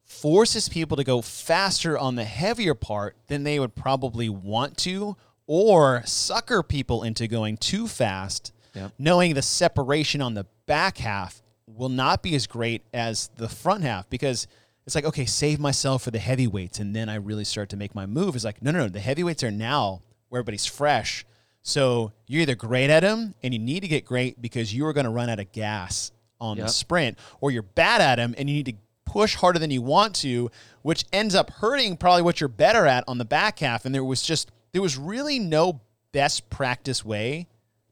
[0.05, 5.17] forces people to go faster on the heavier part than they would probably want to,
[5.47, 8.53] or sucker people into going too fast,
[8.99, 13.83] knowing the separation on the back half will not be as great as the front
[13.83, 14.47] half because
[14.87, 16.79] it's like, okay, save myself for the heavyweights.
[16.79, 18.35] And then I really start to make my move.
[18.35, 18.89] It's like, no, no, no.
[18.89, 21.27] The heavyweights are now where everybody's fresh.
[21.63, 24.93] So you're either great at them and you need to get great because you are
[24.93, 28.49] going to run out of gas on the sprint, or you're bad at them and
[28.49, 30.51] you need to push harder than you want to,
[30.83, 33.85] which ends up hurting probably what you're better at on the back half.
[33.85, 35.81] And there was just, there was really no
[36.13, 37.49] best practice way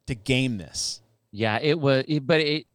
[0.07, 1.01] to game this.
[1.33, 2.67] Yeah, it was, it, but it.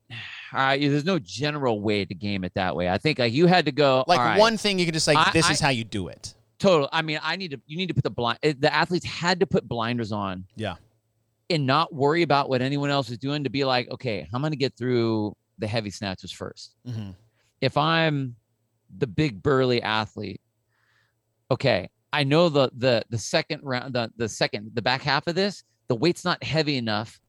[0.54, 2.90] Right, there's no general way to game it that way.
[2.90, 5.18] I think like you had to go Like right, one thing you could just like,
[5.18, 6.36] I- this I- is how you do it.
[6.62, 6.88] Total.
[6.92, 7.62] I mean, I need to.
[7.66, 8.40] You need to put the blind.
[8.42, 10.46] The athletes had to put blinders on.
[10.56, 10.76] Yeah.
[11.50, 13.44] And not worry about what anyone else is doing.
[13.44, 16.76] To be like, okay, I'm gonna get through the heavy snatches first.
[16.88, 17.16] Mhm.
[17.60, 18.36] If I'm
[18.98, 20.42] the big burly athlete,
[21.50, 25.36] okay, I know the the the second round, the the second, the back half of
[25.36, 27.20] this, the weight's not heavy enough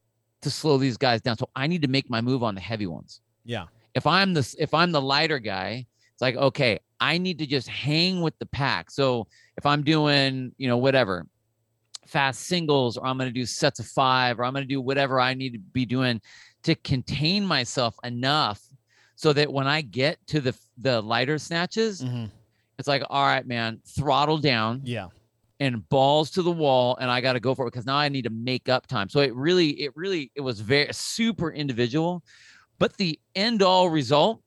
[0.43, 1.37] to slow these guys down.
[1.39, 3.21] So I need to make my move on the heavy ones.
[3.45, 3.67] Yeah.
[3.95, 5.87] If I'm the if I'm the lighter guy,
[6.23, 8.91] like okay, I need to just hang with the pack.
[8.91, 9.27] So
[9.59, 11.27] if I'm doing, you know, whatever,
[12.07, 14.81] fast singles, or I'm going to do sets of five, or I'm going to do
[14.81, 16.21] whatever I need to be doing
[16.63, 18.63] to contain myself enough
[19.17, 22.27] so that when I get to the the lighter snatches, hmm
[22.79, 25.09] it's like, all right, man, throttle down Yeah.
[25.61, 28.09] and balls to the wall, and I got to go for it because now I
[28.09, 29.09] need to make up time.
[29.09, 32.25] So it really, it really, it was very super individual,
[32.79, 34.43] but the end all result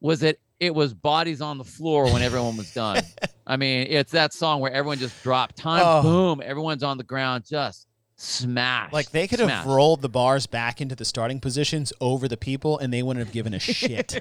[0.00, 3.02] was that it was bodies on the floor when everyone was done.
[3.46, 6.02] I mean, it's that song where everyone just dropped time, Oh.
[6.02, 8.92] boom, everyone's on the ground, just smash.
[8.92, 12.78] Like they could have rolled the bars back into the starting positions over the people
[12.78, 14.20] and they wouldn't have given a shit.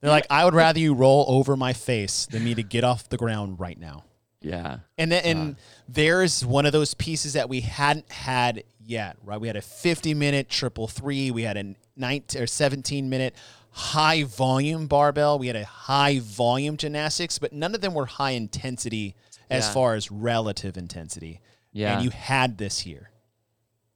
[0.00, 3.08] They're like, I would rather you roll over my face than me to get off
[3.08, 4.04] the ground right now.
[4.42, 4.78] Yeah.
[4.98, 5.56] And then and
[5.88, 9.40] there's one of those pieces that we hadn't had yet, right?
[9.40, 13.34] We had a 50 minute triple three, we had a 19 or 17 minute
[13.78, 18.30] high volume barbell, we had a high volume gymnastics, but none of them were high
[18.30, 19.14] intensity
[19.50, 19.72] as Yeah.
[19.74, 21.40] far as relative intensity.
[21.72, 21.96] Yeah.
[21.96, 23.10] And you had this here.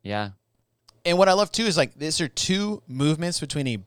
[0.03, 0.31] yeah.
[1.07, 3.79] And what I love too is like these are two movements between a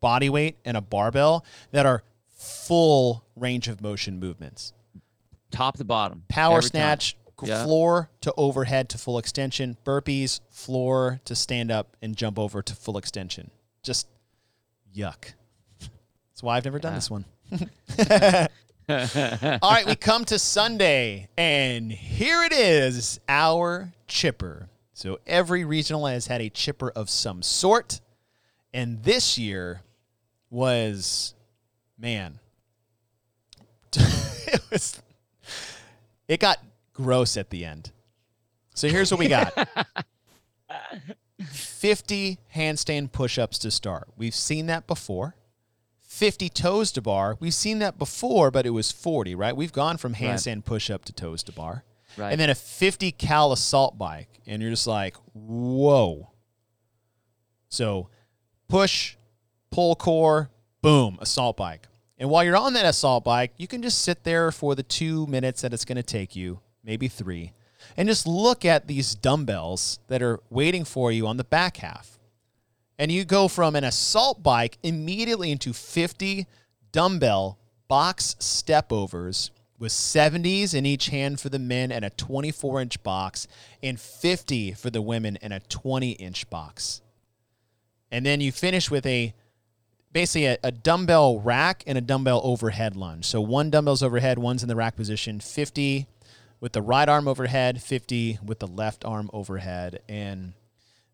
[0.00, 4.72] body weight and a barbell that are full range of motion movements.
[5.50, 6.22] Top to bottom.
[6.28, 7.64] Power every snatch, Yeah.
[7.64, 12.74] floor to overhead to full extension, burpees, floor to stand up and jump over to
[12.76, 13.50] full extension.
[13.82, 14.06] Just
[14.94, 15.32] yuck.
[15.80, 16.96] That's why I've never done Yeah.
[16.98, 17.24] this one.
[19.62, 24.68] All right, we come to Sunday, and here it is, our chipper.
[24.92, 28.00] So every regional has had a chipper of some sort,
[28.72, 29.82] and this year
[30.50, 31.34] was,
[31.98, 32.38] man,
[33.96, 35.00] it was,
[36.28, 36.58] it got
[36.92, 37.90] gross at the end.
[38.74, 39.52] So here's what we got.
[41.48, 44.08] 50 handstand push-ups to start.
[44.16, 45.36] We've seen that before.
[46.00, 47.36] 50 toes to bar.
[47.40, 49.56] We've seen that before, but it was 40, right?
[49.56, 51.82] We've gone from handstand push up to toes to bar.
[52.16, 52.30] right.
[52.30, 54.28] And then a 50 cal assault bike.
[54.46, 56.30] And you're just like, whoa.
[57.68, 58.08] So
[58.68, 59.16] push,
[59.72, 60.50] pull core,
[60.82, 61.88] boom, assault bike.
[62.16, 65.26] And while you're on that assault bike, you can just sit there for the two
[65.26, 67.52] minutes that it's going to take you, maybe three,
[67.96, 72.14] and just look at these dumbbells that are waiting for you on the back half
[72.98, 76.46] and you go from an assault bike immediately into 50
[76.92, 82.80] dumbbell box step overs with 70s in each hand for the men and a 24
[82.80, 83.48] inch box,
[83.82, 87.02] and 50 for the women and a 20 inch box.
[88.10, 89.34] And then you finish with a
[90.12, 93.24] basically a, a dumbbell rack and a dumbbell overhead lunge.
[93.24, 96.06] So one dumbbell's overhead, one's in the rack position, 50
[96.60, 100.00] with the right arm overhead, 50 with the left arm overhead.
[100.08, 100.54] And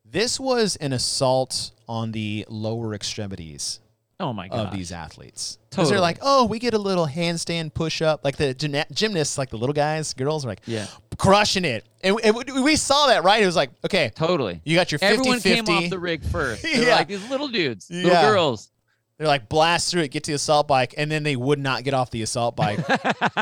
[0.04, 3.80] this was an assault on the lower extremities
[4.20, 4.66] oh my god.
[4.66, 5.58] of these athletes.
[5.70, 8.24] Because they're like, oh, we get a little handstand push up.
[8.24, 10.86] Like the gymna- gymnasts, like the little guys, girls are like Yeah.
[11.16, 11.84] crushing it.
[12.02, 13.42] And, and we- we saw that, right?
[13.42, 14.60] It was like, okay, Totally.
[14.64, 15.62] you got your 50 Everyone 50.
[15.72, 16.62] came off the rig first.
[16.64, 16.96] They're Yeah.
[16.96, 18.22] like these little dudes, little Yeah.
[18.30, 18.70] girls.
[19.18, 20.94] They're like, blast through it, get to the assault bike.
[20.96, 22.78] And then they would not get off the assault bike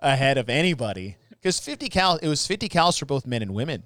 [0.00, 1.16] ahead of anybody.
[1.42, 3.82] Because 50 cal, it was 50 cals for both men and women.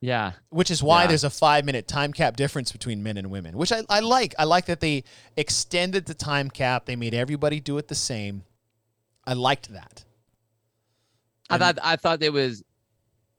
[0.00, 0.32] yeah.
[0.50, 1.08] which is why Yeah.
[1.08, 4.34] there's a five minute time cap difference between men and women, which I, I like.
[4.38, 5.04] I like that they
[5.36, 6.84] extended the time cap.
[6.86, 8.42] They made everybody do it the same.
[9.26, 10.04] I liked that.
[11.48, 12.62] I thought I thought it was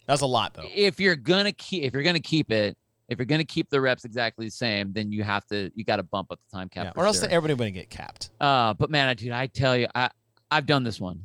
[0.08, 0.68] That was a lot though.
[0.74, 2.78] if you're gonna keep if you're gonna keep it,
[3.10, 5.98] if you're gonna keep the reps exactly the same, then you have to you got
[5.98, 6.86] to bump up the time cap.
[6.86, 7.30] Yeah, or else sure.
[7.30, 8.30] everybody would get capped.
[8.40, 10.10] Uh, but man, I- dude, I tell you, I
[10.50, 11.24] I've done this one.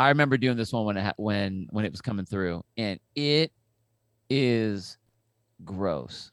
[0.00, 2.98] I remember doing this one when it ha- when when it was coming through, and
[3.14, 3.52] it
[4.30, 4.96] is
[5.62, 6.32] gross.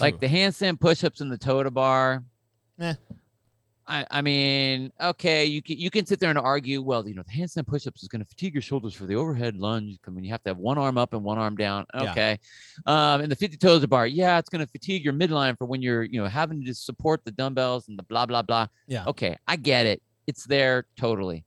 [0.00, 2.22] Like the handstand push-ups and the toe to bar.
[2.78, 2.94] Eh.
[3.88, 7.24] I, I mean, okay, you can you can sit there and argue, well, you know,
[7.26, 9.98] the handstand push-ups is going to fatigue your shoulders for the overhead lunge.
[10.06, 11.86] I mean, you have to have one arm up and one arm down.
[11.92, 12.12] Yeah.
[12.12, 12.38] Okay,
[12.86, 15.66] um, and the 50 toes to bar, yeah, it's going to fatigue your midline for
[15.66, 18.68] when you're, you know, having to support the dumbbells and the blah blah blah.
[18.86, 19.04] Yeah.
[19.06, 20.00] Okay, I get it.
[20.28, 21.44] It's there totally.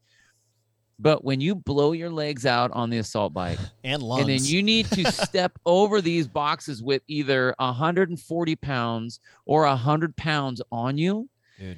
[1.02, 4.22] But when you blow your legs out on the assault bike, and lungs.
[4.22, 10.16] and then you need to step over these boxes with either 140 pounds or 100
[10.18, 11.30] pounds on you.
[11.58, 11.78] Dude.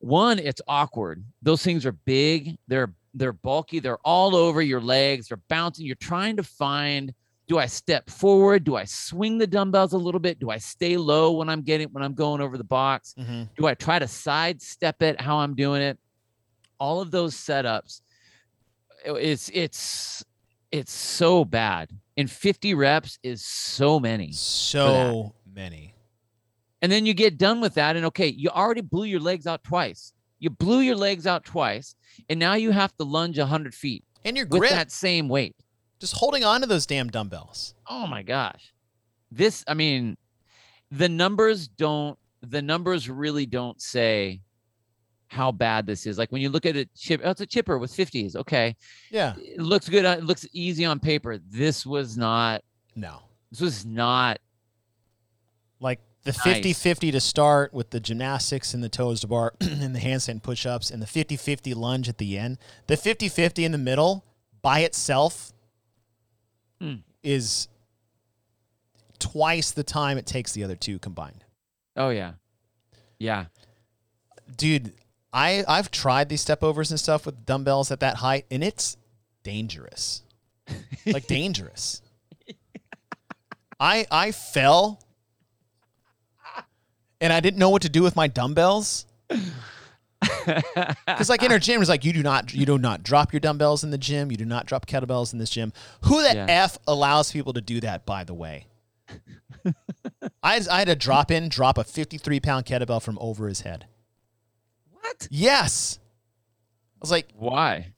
[0.00, 1.24] One, it's awkward.
[1.42, 2.56] Those things are big.
[2.68, 3.80] They're they're bulky.
[3.80, 5.28] They're all over your legs.
[5.28, 5.84] They're bouncing.
[5.86, 7.12] You're trying to find.
[7.48, 8.64] Do I step forward?
[8.64, 10.38] Do I swing the dumbbells a little bit?
[10.38, 13.14] Do I stay low when I'm getting when I'm going over the box?
[13.18, 13.48] Mhm.
[13.56, 15.20] Do I try to sidestep it?
[15.20, 15.98] How I'm doing it?
[16.78, 18.02] All of those setups,
[19.04, 20.24] it's it's
[20.70, 21.90] it's so bad.
[22.16, 24.32] And 50 reps is so many.
[24.32, 25.94] So many.
[26.82, 29.62] And then you get done with that, and okay, you already blew your legs out
[29.64, 30.12] twice.
[30.40, 31.94] You blew your legs out twice,
[32.28, 35.56] and now you have to lunge 100 feet And your with grip, that same weight.
[36.00, 37.74] just holding on to those damn dumbbells.
[37.88, 38.72] Oh my gosh.
[39.32, 40.16] This, I mean,
[40.90, 44.40] the numbers don't, the numbers really don't say
[45.28, 46.18] how bad this is.
[46.18, 48.34] Like when you look at it, chip, oh, it's a chipper with 50s.
[48.36, 48.74] Okay.
[49.10, 49.34] Yeah.
[49.38, 50.04] It looks good.
[50.04, 51.38] It looks easy on paper.
[51.50, 52.62] This was not,
[52.96, 53.20] No.
[53.50, 54.38] this was not,
[55.80, 56.42] Like the Nice.
[56.42, 60.42] 50 50 to start with the gymnastics and the toes to bar and the handstand
[60.42, 62.58] push ups and the 50 50 lunge at the end.
[62.86, 64.24] The 50 50 in the middle
[64.62, 65.52] by itself
[66.80, 66.96] Hmm.
[67.22, 67.66] is
[69.18, 71.44] twice the time it takes the other two combined.
[71.96, 72.32] oh yeah.
[73.18, 73.46] Yeah.
[74.56, 74.94] Dude,
[75.32, 78.96] I, I've tried these step overs and stuff with dumbbells at that height, and it's
[79.42, 80.22] dangerous.
[81.06, 82.02] like dangerous.
[83.80, 85.00] I I fell
[87.20, 89.06] and I didn't know what to do with my dumbbells.
[91.06, 93.38] Because like in our gym, it's like you do not you do not drop your
[93.40, 94.30] dumbbells in the gym.
[94.30, 95.72] You do not drop kettlebells in this gym.
[96.04, 96.46] Who the Yeah.
[96.48, 98.04] f allows people to do that?
[98.04, 98.66] By the way,
[100.42, 103.60] I I had to drop in, drop a fifty three pound kettlebell from over his
[103.60, 103.86] head.
[105.08, 105.28] What?
[105.30, 105.98] Yes,
[106.96, 107.92] I was like, Why?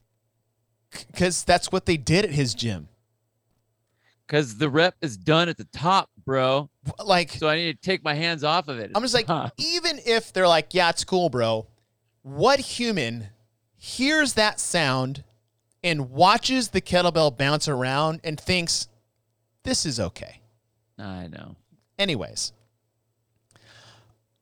[1.12, 2.88] because that's what they did at his gym.
[4.26, 6.68] Because the rep is done at the top, bro.
[7.04, 8.90] Like So I need to take my hands off of it.
[8.94, 9.50] I'm just like, Huh.
[9.58, 11.66] even if they're like, yeah, it's cool, bro.
[12.22, 13.28] What human
[13.76, 15.24] hears that sound
[15.82, 18.88] and watches the kettlebell bounce around and thinks,
[19.64, 20.40] this is okay?
[20.98, 21.56] I know.
[21.98, 22.52] Anyways,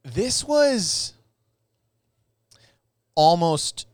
[0.03, 1.14] this was
[3.19, 3.89] almost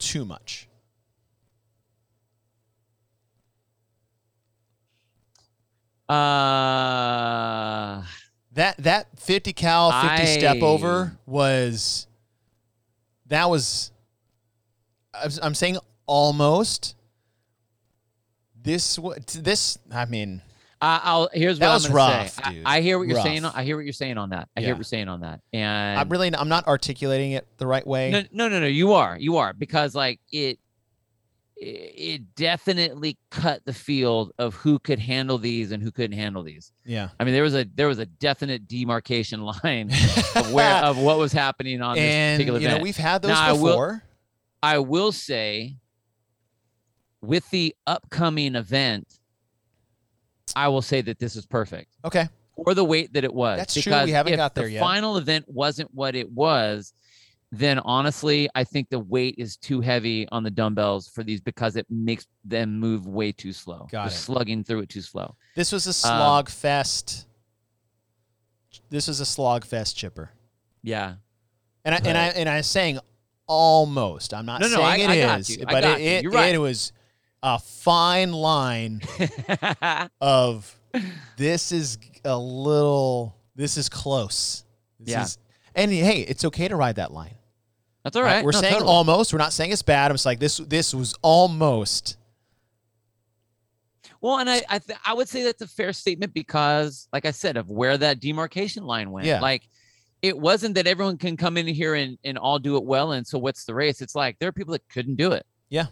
[0.00, 0.68] too much.
[6.08, 8.02] Uh,
[8.52, 12.06] That that 50 cal 50 step over was
[13.26, 13.90] that was
[15.42, 16.94] I'm saying almost
[18.62, 18.98] this
[19.34, 20.40] this I mean
[20.84, 21.28] I, I'll.
[21.32, 22.42] Here's That was I'm rough, say.
[22.44, 22.62] I- dude.
[22.66, 23.42] I, hear what you're saying.
[23.44, 23.56] Rough.
[23.56, 24.48] I hear what you're saying on that.
[24.56, 24.66] I Yeah.
[24.66, 25.40] hear what you're saying on that.
[25.52, 28.10] And I'm really I'm not articulating it the right way.
[28.10, 28.66] no, no, no, no.
[28.66, 29.16] You are.
[29.18, 30.58] You are because like it.
[31.56, 36.72] It definitely cut the field of who could handle these and who couldn't handle these.
[36.84, 37.10] Yeah.
[37.18, 39.90] I mean, there was a there was a definite demarcation line
[40.34, 43.30] of where of what was happening on this and particular you know we've had those
[43.30, 44.02] Now, I will- before.
[44.64, 45.76] I will say,
[47.20, 49.20] with the upcoming event,
[50.56, 52.28] I will say that this is perfect okay.
[52.64, 53.58] for the weight that it was.
[53.58, 54.80] That's true, we haven't if got there the yet.
[54.80, 56.92] final event wasn't what it was,
[57.50, 61.76] then honestly, I think the weight is too heavy on the dumbbells for these because
[61.76, 63.86] it makes them move way too slow.
[63.90, 64.10] Got They're it.
[64.16, 65.34] slugging through it too slow.
[65.54, 67.26] This was a Um, slog fest.
[68.90, 70.30] This was a slog fest chipper.
[70.82, 71.14] Yeah.
[71.84, 72.98] And I and I and I'm saying
[73.46, 74.34] almost.
[74.34, 75.58] I'm not No, no, saying I- it I is.
[75.64, 76.54] But it, it, right.
[76.54, 76.92] it was
[77.46, 79.02] a fine line
[80.20, 80.74] of
[81.36, 84.64] this is a little this is close.
[84.98, 85.22] This Yeah.
[85.24, 85.38] is-
[85.76, 87.34] and hey, it's okay to ride that line.
[88.02, 88.36] That's all right?
[88.36, 88.44] right.
[88.44, 88.90] We're No, saying totally.
[88.90, 89.32] almost.
[89.32, 90.10] We're not saying it's bad.
[90.10, 90.58] I'm just like this.
[90.58, 92.16] This was almost.
[94.20, 97.30] Well, and I I, th- I would say that's a fair statement because, like I
[97.30, 99.26] said, of where that demarcation line went.
[99.26, 99.40] Yeah.
[99.40, 99.68] Like,
[100.22, 103.12] it wasn't that everyone can come in here and and all do it well.
[103.12, 104.00] And so, what's the race?
[104.00, 105.44] It's like there are people that couldn't do it.
[105.68, 105.86] Yeah.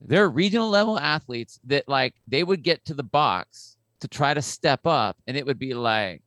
[0.00, 4.34] There are regional level athletes that like they would get to the box to try
[4.34, 6.22] to step up, and it would be like,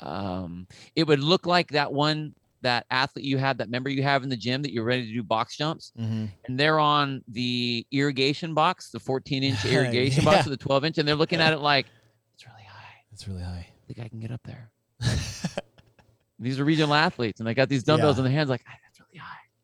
[0.00, 4.24] um, it would look like that one that athlete you had, that member you have
[4.24, 6.24] in the gym that you're ready to do box jumps Mm-hmm.
[6.46, 10.30] and they're on the irrigation box, the 14 inch irrigation Yeah.
[10.32, 11.86] box with the 12 inch, and they're looking at it like,
[12.34, 13.04] it's really high.
[13.12, 13.68] That's really high.
[13.70, 14.70] I think I can get up there.
[16.40, 18.20] these are regional athletes, and they got these dumbbells Yeah.
[18.20, 18.85] in their hands, like, "Ah, that's really high.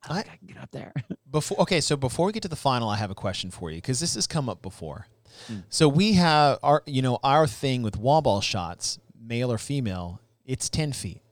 [0.09, 0.93] I I- I can get up there.
[1.31, 3.77] Before okay, so before we get to the final, I have a question for you
[3.79, 5.07] because this has come up before.
[5.49, 5.61] Hmm.
[5.71, 10.21] So we have our you know our thing with wall ball shots, male or female,
[10.45, 11.23] it's ten feet,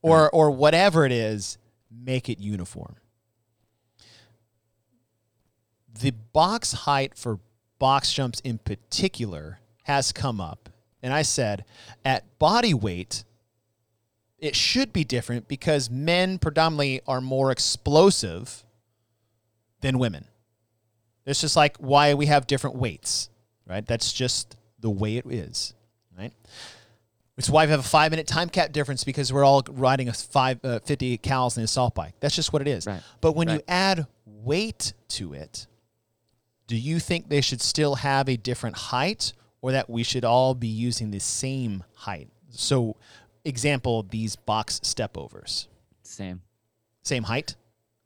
[0.00, 1.58] or or whatever it is,
[1.90, 2.96] make it uniform.
[6.00, 7.38] The box height for
[7.78, 10.68] box jumps in particular has come up,
[11.02, 11.64] and I said
[12.04, 13.24] at body weight
[14.38, 18.64] it should be different because men predominantly are more explosive
[19.80, 20.26] than women.
[21.26, 23.30] It's just like why we have different weights,
[23.66, 23.84] right?
[23.84, 25.74] That's just the way it is,
[26.16, 26.32] right?
[27.36, 30.12] It's why we have a five minute time cap difference because we're all riding a
[30.12, 32.14] five, uh, 50 cals in an assault bike.
[32.20, 32.86] That's just what it is.
[32.86, 33.02] Right.
[33.20, 35.66] But when you add weight to it,
[36.66, 40.54] do you think they should still have a different height or that we should all
[40.54, 42.28] be using the same height.
[42.50, 42.96] So,
[43.48, 45.68] example, these box step overs,
[46.02, 46.42] Same,
[47.02, 47.56] same height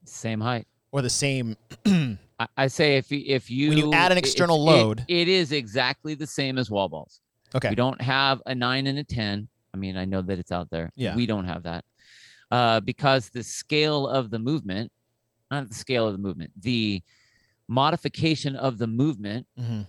[0.05, 0.67] same height.
[0.91, 1.57] or the same.
[1.87, 2.19] I,
[2.57, 5.53] I say if you, if you When you add an external it- load- it is
[5.53, 7.21] exactly the same as wall balls.
[7.55, 7.69] Okay.
[7.71, 9.49] We don't have a nine and a ten.
[9.75, 10.91] I mean, I know that it's out there.
[10.97, 11.15] Yeah.
[11.15, 11.85] We don't have that
[12.51, 14.91] uh, because the scale of the movement,
[15.51, 17.03] not the scale of the movement, the
[17.69, 19.87] modification of the movement Mhm.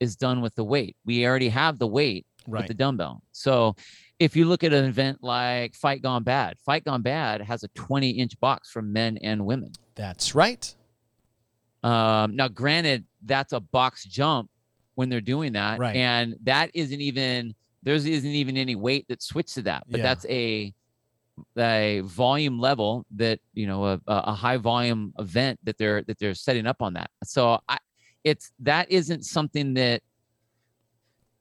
[0.00, 0.96] is done with the weight.
[1.04, 3.22] We already have the weight with the dumbbell.
[3.32, 3.76] So
[4.20, 7.68] if you look at an event like Fight Gone Bad, Fight Gone Bad has a
[7.68, 9.72] 20 inch box for men and women.
[9.96, 10.72] That's right.
[11.82, 14.50] Um, now, granted, that's a box jump
[14.94, 15.96] when they're doing that, Right.
[15.96, 20.02] and that isn't even there's isn't even any weight that switched to that, but Yeah.
[20.02, 20.74] that's a
[21.56, 26.34] a volume level that you know a a high volume event that they're that they're
[26.34, 27.10] setting up on that.
[27.24, 27.78] So I,
[28.24, 30.02] it's that isn't something that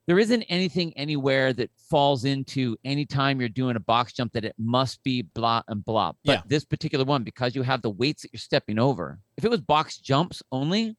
[0.10, 4.56] there isn't anything anywhere that falls into anytime you're doing a box jump that it
[4.58, 6.14] must be blah and blah.
[6.26, 6.42] But Yeah.
[6.48, 9.62] this particular one, because you have the weights that you're stepping over, if it was
[9.62, 10.98] box jumps only,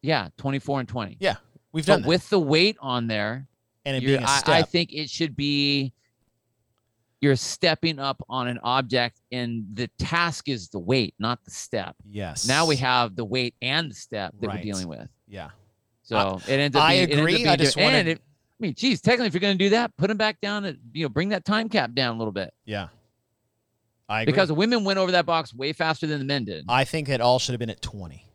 [0.00, 1.16] yeah, 24 and 20.
[1.18, 1.38] Yeah,
[1.72, 2.08] We've done But that.
[2.08, 3.48] with the weight on there,
[3.84, 4.54] and it being a I, step.
[4.54, 5.92] I think it should be
[7.20, 11.96] you're stepping up on an object and the task is the weight, not the step.
[12.08, 12.46] yes.
[12.46, 14.56] Now we have the weight and the step that Right.
[14.58, 15.08] we're dealing with.
[15.26, 15.50] Yeah.
[16.10, 16.82] So it ends up.
[16.82, 17.94] I being, it ends up agree, being I just different.
[17.96, 20.18] and wanted- it, I mean, geez, technically, if you're going to do that, put them
[20.18, 20.64] back down.
[20.66, 22.88] And, you know, bring that time cap down a little bit Yeah.
[24.08, 24.32] I agree.
[24.32, 26.64] because the women went over that box way faster than the men did.
[26.68, 28.26] I think it all should have been at 20.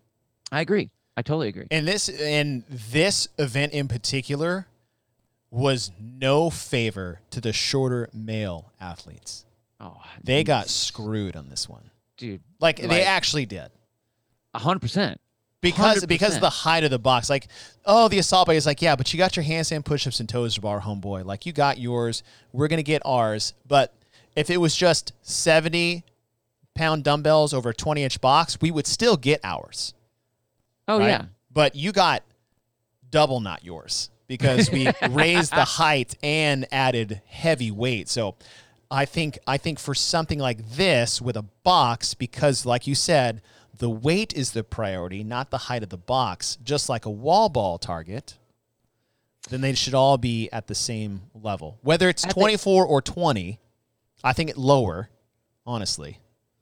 [0.51, 0.89] I agree.
[1.17, 1.67] I totally agree.
[1.69, 4.67] And this and this event in particular
[5.51, 9.45] was no favor to the shorter male athletes.
[9.79, 11.91] Oh, They got screwed on this one.
[12.17, 13.69] dude, Like, they actually did.
[14.55, 15.19] hundred percent.
[15.65, 16.41] Because because of 100%.
[16.41, 17.29] the height of the box.
[17.29, 17.47] Like,
[17.85, 20.55] oh, the assault bike is like, yeah, but you got your handstand push-ups and toes
[20.55, 21.25] to bar, homeboy.
[21.25, 22.23] Like you got yours.
[22.53, 23.53] We're gonna get ours.
[23.67, 23.93] But
[24.35, 26.03] if it was just 70
[26.75, 29.93] pound dumbbells over a 20 inch box, we would still get ours.
[30.87, 31.07] Oh right?
[31.07, 32.23] yeah, But you got
[33.09, 38.09] double not yours because we raised the height and added heavy weight.
[38.09, 38.35] So
[38.91, 43.41] I think I think for something like this with a box, because like you said,
[43.77, 47.49] the weight is the priority, not the height of the box, just like a wall
[47.49, 48.37] ball target,
[49.49, 51.77] then they should all be at the same level.
[51.81, 53.59] Whether it's I think- 24 or 20,
[54.23, 55.09] I think it lower,
[55.65, 56.19] honestly.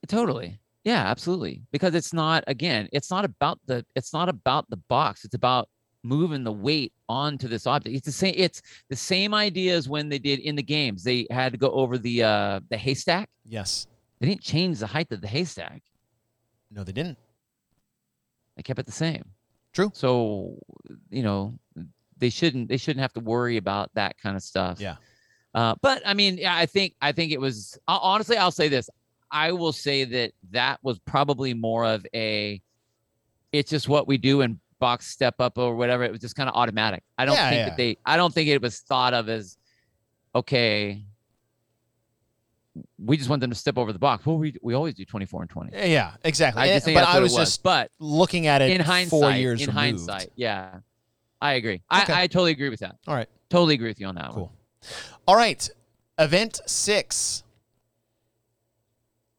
[0.08, 0.60] totally.
[0.84, 1.62] Yeah, absolutely.
[1.72, 5.24] Because it's not again, it's not about the it's not about the box.
[5.24, 5.70] It's about
[6.04, 7.96] moving the weight onto this object.
[7.96, 8.34] It's the same.
[8.36, 11.02] It's the same idea as when they did in the games.
[11.06, 13.30] They had to go over the uh the haystack.
[13.46, 13.88] Yes.
[14.20, 15.82] They didn't change the height of the haystack.
[16.74, 17.18] No, they didn't.
[18.56, 19.24] They kept it the same.
[19.74, 19.92] True.
[19.94, 20.58] So,
[21.10, 21.58] you know,
[22.18, 24.80] they shouldn't they shouldn't have to worry about that kind of stuff.
[24.80, 24.96] Yeah.
[25.54, 28.38] Uh, but I mean, yeah, I think I think it was hon- honestly.
[28.38, 28.90] I'll say this.
[29.32, 32.62] I will say that that was probably more of a.
[33.52, 36.04] It's just what we do in box step up or whatever.
[36.04, 37.04] It was just kind of automatic.
[37.18, 37.70] I don't Yeah, think yeah.
[37.70, 37.98] that they.
[38.06, 39.58] I don't think it was thought of as,
[40.36, 41.04] okay.
[43.06, 44.26] We just want them to step over the box.
[44.26, 45.72] Well, we we always do twenty four and twenty.
[45.92, 46.62] Yeah, exactly.
[46.64, 47.50] I just think but I was was.
[47.50, 49.78] just but looking at it in hindsight, four years in removed.
[49.80, 50.80] hindsight, yeah,
[51.42, 51.82] I agree.
[51.90, 52.14] I, Okay.
[52.14, 52.96] I totally agree with that.
[53.08, 53.28] All right.
[53.50, 54.34] Totally agree with you on that one.
[54.36, 54.52] Cool.
[55.28, 55.70] All right.
[56.18, 57.44] Event six.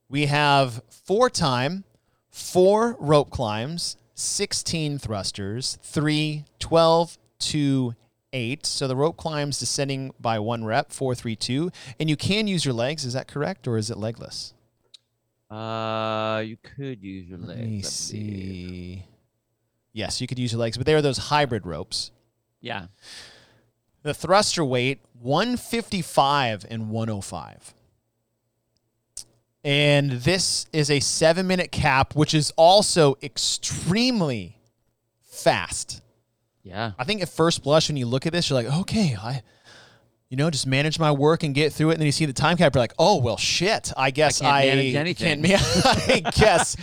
[0.09, 1.85] We have four time,
[2.31, 7.95] four rope climbs, 16 thrusters, three, 12, two,
[8.35, 8.66] eight.
[8.66, 11.70] So the rope climbs descending by one rep, four, three, two.
[11.99, 13.07] And you can use your legs.
[13.07, 13.66] Is that correct?
[13.66, 14.53] Or is it legless?
[15.51, 17.59] Uh, you could use your legs.
[17.59, 19.07] Let me see.
[19.93, 22.11] Yes, you could use your legs, but they are those hybrid ropes.
[22.61, 22.87] Yeah.
[24.03, 27.74] The thruster weight 155 and 105.
[29.62, 34.59] And this is a seven minute cap, which is also extremely
[35.22, 36.03] fast.
[36.65, 36.93] Yeah.
[36.99, 39.43] I think at first blush, when you look at this, you're like, okay, I,
[40.31, 41.93] you know, just manage my work and get through it.
[41.93, 43.93] And then you see the time cap, you're like, oh, well, shit.
[43.97, 45.43] I guess I can't I, manage anything.
[45.43, 46.77] can't ma- I guess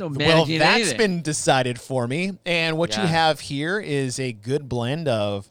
[0.00, 0.98] no well, that's anything.
[0.98, 2.32] been decided for me.
[2.44, 5.48] And what you have here is a good blend of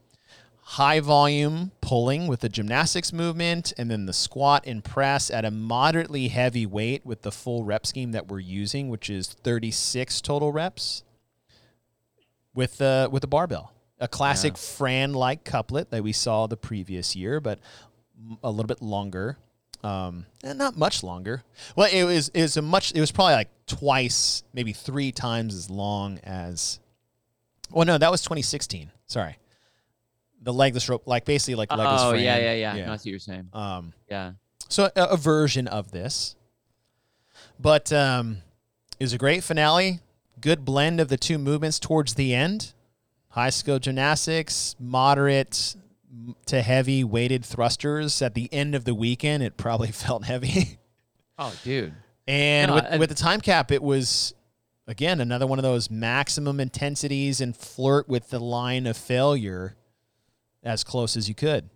[0.62, 5.50] high volume pulling with the gymnastics movement and then the squat and press at a
[5.50, 10.52] moderately heavy weight with the full rep scheme that we're using, which is 36 total
[10.52, 11.04] reps
[12.54, 13.72] with the with the barbell.
[14.00, 17.60] A classic Fran like couplet that we saw the previous year, but
[18.44, 19.38] a little bit longer.
[19.84, 21.44] Um, and not much longer.
[21.76, 22.92] Well, it was it was a much.
[22.94, 26.80] It was probably like twice, maybe three times as long as.
[27.72, 28.92] Well, no, that was 2016.
[29.06, 29.38] Sorry,
[30.42, 32.02] the legless rope, like basically like legless.
[32.02, 32.24] oh Fran.
[32.24, 33.50] yeah, yeah, yeah, No, I see what you're saying.
[33.54, 34.32] Um, Yeah.
[34.70, 36.36] so a, a version of this,
[37.60, 38.38] but um,
[39.00, 40.00] it was a great finale.
[40.40, 42.74] Good blend of the two movements towards the end.
[43.30, 45.76] High skill gymnastics, moderate
[46.48, 48.22] to heavy weighted thrusters.
[48.22, 50.80] At the end of the weekend, it probably felt heavy.
[51.38, 51.94] Oh, dude.
[52.28, 54.34] And No, with, and- with the time cap, it was
[54.88, 59.76] again another one of those maximum intensities and flirt with the line of failure
[60.64, 61.70] as close as you could.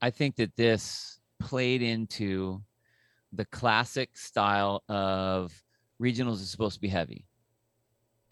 [0.00, 2.62] I think that this played into
[3.32, 5.52] the classic style of
[6.00, 7.24] regionals is supposed to be heavy.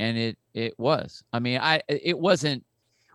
[0.01, 1.22] And it it was.
[1.32, 2.64] I mean, I it wasn't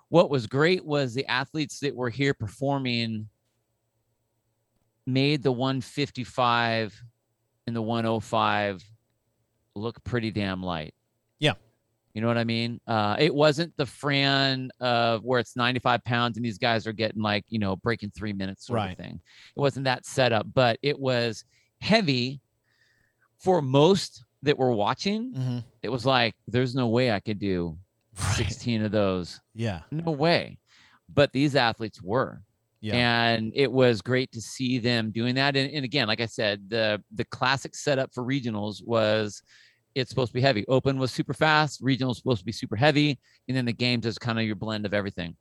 [0.10, 3.28] what was great was the athletes that were here performing
[5.08, 7.04] made the 155
[7.68, 8.84] and the 105
[9.76, 10.94] look pretty damn light.
[11.40, 11.54] Yeah.
[12.14, 12.80] You know what I mean?
[12.88, 17.22] Uh, it wasn't the Fran of where it's 95 pounds and these guys are getting
[17.22, 18.92] like, you know, breaking three minutes sort Right.
[18.92, 19.20] of thing.
[19.56, 21.44] It wasn't that setup, but it was
[21.82, 22.42] heavy
[23.40, 25.34] for most that were watching.
[25.34, 25.58] Mm-hmm.
[25.84, 27.78] It was like, there's no way I could do
[28.20, 28.36] Right.
[28.36, 29.42] 16 of those.
[29.54, 29.82] Yeah.
[29.92, 30.58] No way.
[31.14, 32.42] But these athletes were.
[32.82, 32.96] Yeah.
[32.96, 35.56] And it was great to see them doing that.
[35.56, 39.42] And, and again, like I said, the the classic setup for regionals was
[39.96, 40.66] it's supposed to be heavy.
[40.68, 43.18] Open was super fast, regional was supposed to be super heavy,
[43.48, 45.36] and then the games is kind of your blend of everything.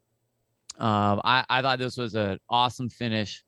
[0.79, 3.45] Um, I, I thought this was an awesome finish.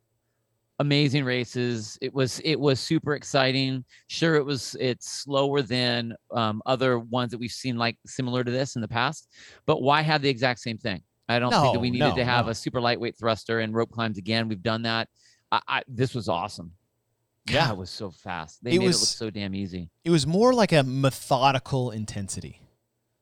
[0.79, 1.99] Amazing races.
[2.03, 3.85] It was it was super exciting.
[4.09, 8.51] Sure, it was it's slower than um, other ones that we've seen like similar to
[8.51, 9.29] this in the past.
[9.65, 11.03] But why have the exact same thing?
[11.29, 12.51] I don't think that we needed no, to have no.
[12.51, 14.49] a super lightweight thruster and rope climbs again.
[14.49, 15.09] We've done that.
[15.51, 16.73] I, I this was awesome.
[17.49, 17.69] Yeah.
[17.69, 18.63] God, it was so fast.
[18.63, 19.89] They It made was- it look so damn easy.
[20.05, 22.61] It was more like a methodical intensity.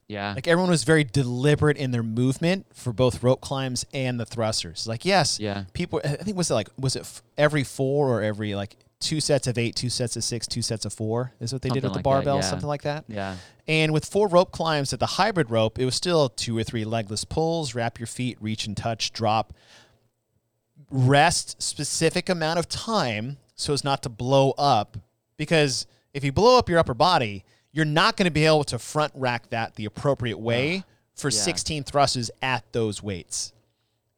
[0.08, 0.34] Yeah.
[0.34, 4.86] Like everyone was very deliberate in their movement for both rope climbs and the thrusters.
[4.86, 5.64] Like yes, Yeah.
[5.72, 6.00] people.
[6.04, 9.46] I think was it like was it f- every four or every like two sets
[9.46, 11.32] of eight, two sets of six, two sets of four?
[11.40, 12.40] Is what they did Something with the like that, barbell, yeah.
[12.42, 13.04] something like that.
[13.08, 13.36] Yeah.
[13.66, 16.84] And with four rope climbs at the hybrid rope, it was still two or three
[16.84, 19.54] legless pulls, wrap your feet, reach and touch, drop,
[20.90, 24.96] rest specific amount of time so as not to blow up.
[25.36, 27.44] Because if you blow up your upper body,
[27.74, 31.38] you're not going to be able to front rack that the appropriate way for yeah.
[31.38, 33.52] 16 thrusters at those weights.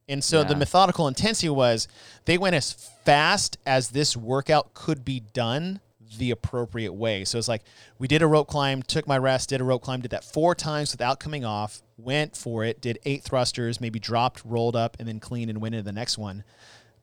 [0.07, 1.87] And so the methodical intensity was
[2.25, 2.71] they went as
[3.03, 5.81] fast as this workout could be done
[6.17, 7.25] the appropriate way.
[7.25, 7.63] So it's like
[7.99, 10.55] we did a rope climb, took my rest, did a rope climb, did that four
[10.55, 15.07] times without coming off, went for it, did eight thrusters, maybe dropped, rolled up, and
[15.07, 16.43] then clean and went into the next one.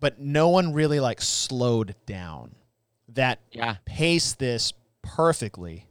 [0.01, 2.55] But no one really like slowed down.
[3.09, 3.77] That Yeah.
[3.85, 5.87] paced this perfectly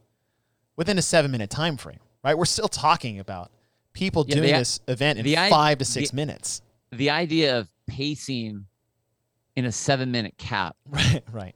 [0.75, 1.99] within a seven minute time frame.
[2.23, 2.37] Right?
[2.37, 3.51] We're still talking about
[3.93, 6.61] people Yeah, doing the this event in the five to the- six minutes.
[6.91, 8.65] The idea of pacing
[9.55, 11.55] in a seven minute cap Right, right.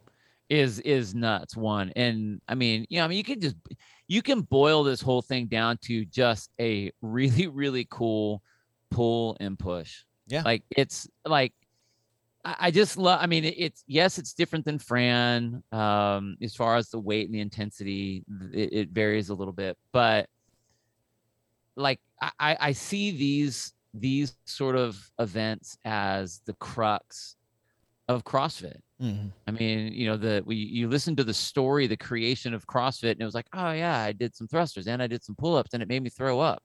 [0.49, 3.55] is is nuts one and i mean you know i mean you can just
[4.07, 8.41] you can boil this whole thing down to just a really really cool
[8.91, 10.43] pull and push Yeah.
[10.45, 11.53] like it's like
[12.59, 16.89] i, just love i mean it's yes it's different than fran um as far as
[16.89, 18.23] the weight and the intensity
[18.53, 20.27] it, it varies a little bit but
[21.75, 27.35] like I, I see these these sort of events as the crux
[28.07, 28.79] of CrossFit.
[29.01, 29.31] Mhm.
[29.47, 33.11] I mean, you know, the we you listen to the story, the creation of CrossFit,
[33.11, 35.73] and it was like, oh yeah, I did some thrusters and I did some pull-ups,
[35.73, 36.63] and it made me throw up.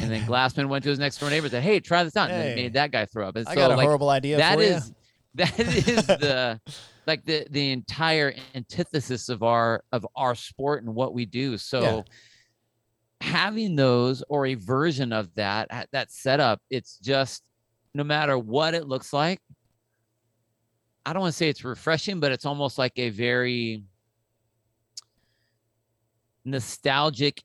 [0.00, 2.30] And then Glassman went to his next door neighbor and said, Hey, try this out.
[2.30, 3.36] And then it made that guy throw up.
[3.36, 4.92] And I so got a like horrible idea that for is
[5.34, 6.60] that is the
[7.06, 11.56] like the the entire antithesis of our of our sport and what we do.
[11.56, 12.04] So
[13.20, 17.42] having those or a version of that that setup, it's just
[17.94, 19.40] no matter what it looks like.
[21.06, 23.82] I don't want to say it's refreshing, but it's almost like a very
[26.44, 27.42] nostalgic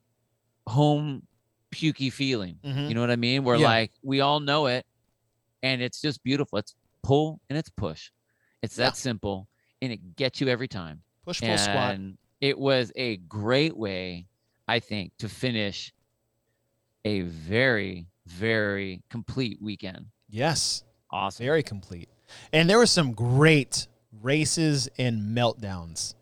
[0.67, 1.23] home
[1.71, 2.57] pukey feeling.
[2.63, 2.73] you.
[2.73, 2.89] Mhm.
[2.89, 3.43] You know what I mean?
[3.43, 3.67] Where Yeah.
[3.67, 4.85] like we all know it
[5.61, 6.57] and it's just beautiful.
[6.59, 6.75] It's
[7.05, 8.09] pull and it's push.
[8.61, 8.91] It's that Yeah.
[9.09, 9.47] simple
[9.81, 11.03] and it gets you every time.
[11.23, 11.99] Push pull squat.
[12.41, 14.27] It was a great way,
[14.67, 15.93] I think, to finish
[17.03, 20.07] a very, very complete weekend.
[20.29, 20.83] Yes.
[21.11, 21.45] Awesome.
[21.45, 22.09] Very complete.
[22.51, 23.87] And there were some great
[24.21, 26.15] races and meltdowns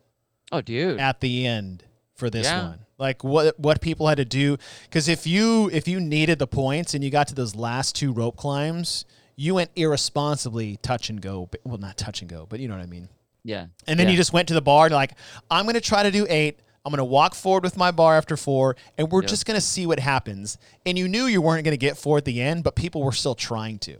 [0.52, 1.00] Oh, dude.
[1.00, 2.68] at the end for this Yeah.
[2.68, 2.78] one.
[2.98, 4.56] Like what what people had to do
[4.90, 8.12] cuz if you if you needed the points and you got to those last two
[8.12, 9.04] rope climbs,
[9.36, 11.48] you went irresponsibly touch and go.
[11.64, 13.08] Well, not touch and go, but you know what I mean.
[13.42, 13.66] Yeah.
[13.86, 14.12] And then Yeah.
[14.12, 15.12] you just went to the bar and like,
[15.50, 16.60] I'm going to try to do eight.
[16.84, 19.30] I'm going to walk forward with my bar after four, and we're Yep.
[19.30, 20.58] just going to see what happens.
[20.84, 23.12] And you knew you weren't going to get four at the end, but people were
[23.12, 23.96] still trying to.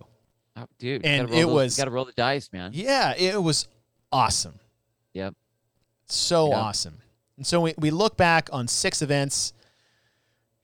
[0.57, 2.73] Oh, dude, And it was- got to roll the dice, man.
[2.75, 3.67] Yeah, it was
[4.13, 4.61] awesome.
[5.15, 5.35] Yep.
[6.07, 6.57] So Yep.
[6.59, 6.99] awesome.
[7.39, 9.53] And so we, we look back on six events.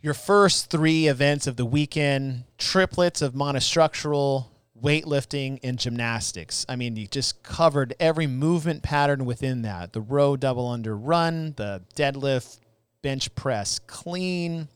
[0.03, 4.47] Your first three events of the weekend, triplets of monostructural,
[4.83, 6.65] weightlifting, and gymnastics.
[6.69, 9.93] I mean, you just covered every movement pattern within that.
[9.93, 12.59] The row double under run, the deadlift,
[13.03, 14.69] bench press clean,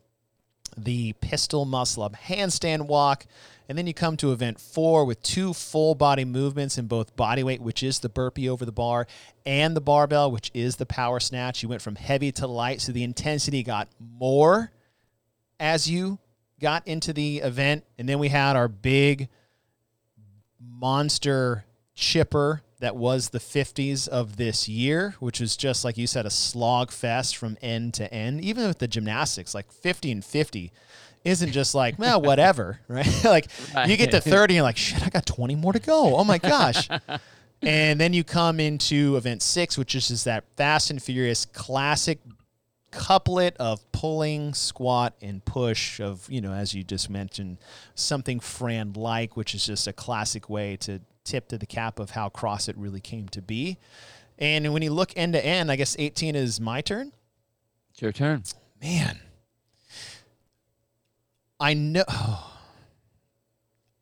[0.77, 3.27] the pistol muscle up handstand walk.
[3.69, 7.43] And then you come to event four with two full body movements in both body
[7.43, 9.07] weight, which is the burpee over the bar,
[9.47, 11.63] and the barbell, which is the power snatch.
[11.63, 14.71] You went from heavy to light, so the intensity got more
[15.59, 16.19] as you
[16.61, 17.85] got into the event.
[17.99, 19.29] And then we had our big
[20.69, 26.27] monster chipper that was the 50s of this year, which was just like you said,
[26.27, 28.43] a slog fest from end to end.
[28.43, 30.73] Even with the gymnastics, like 50 and 50
[31.25, 33.09] isn't just like, well, whatever, right?
[33.25, 33.47] like
[33.87, 36.17] you get to 30 and you're like, shit, I got 20 more to go.
[36.17, 36.89] Oh my gosh.
[37.63, 42.19] and then you come into event six, which is just that fast and furious classic
[42.95, 47.59] couplet of pulling, squat, and push of, you know, as you just mentioned,
[47.95, 52.11] something Fran like, which is just a classic way to tip to the cap of
[52.11, 53.79] how CrossFit really came to be.
[54.39, 57.13] And when you look end to end, I guess 18 is my turn.
[57.91, 58.43] It's your turn.
[58.81, 59.21] Man.
[61.59, 62.05] I know.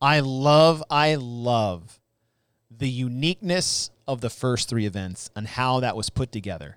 [0.00, 2.00] I love, I love
[2.76, 6.76] the uniqueness of the first three events and how that was put together.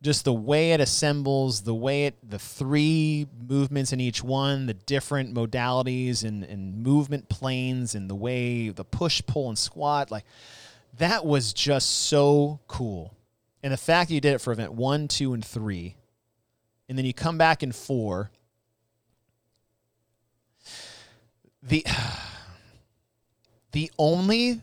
[0.00, 4.74] Just the way it assembles, the way it, the three movements in each one, the
[4.74, 10.10] different modalities and, and movement planes, and the way the push, pull, and squat.
[10.10, 10.24] Like,
[10.98, 13.14] that was just so cool.
[13.62, 15.96] And the fact that you did it for event one, two, and three,
[16.88, 18.30] and then you come back in four.
[21.62, 21.84] The
[23.72, 24.62] the only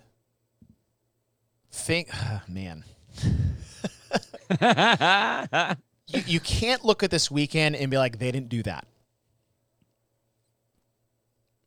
[1.71, 2.07] thing,
[2.47, 2.83] man,
[6.08, 8.88] you, you can't look at this weekend and be like, they didn't do that.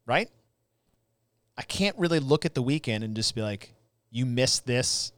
[0.06, 0.28] Right?
[1.56, 3.74] I can't really look at the weekend and just be like,
[4.10, 5.12] you missed this.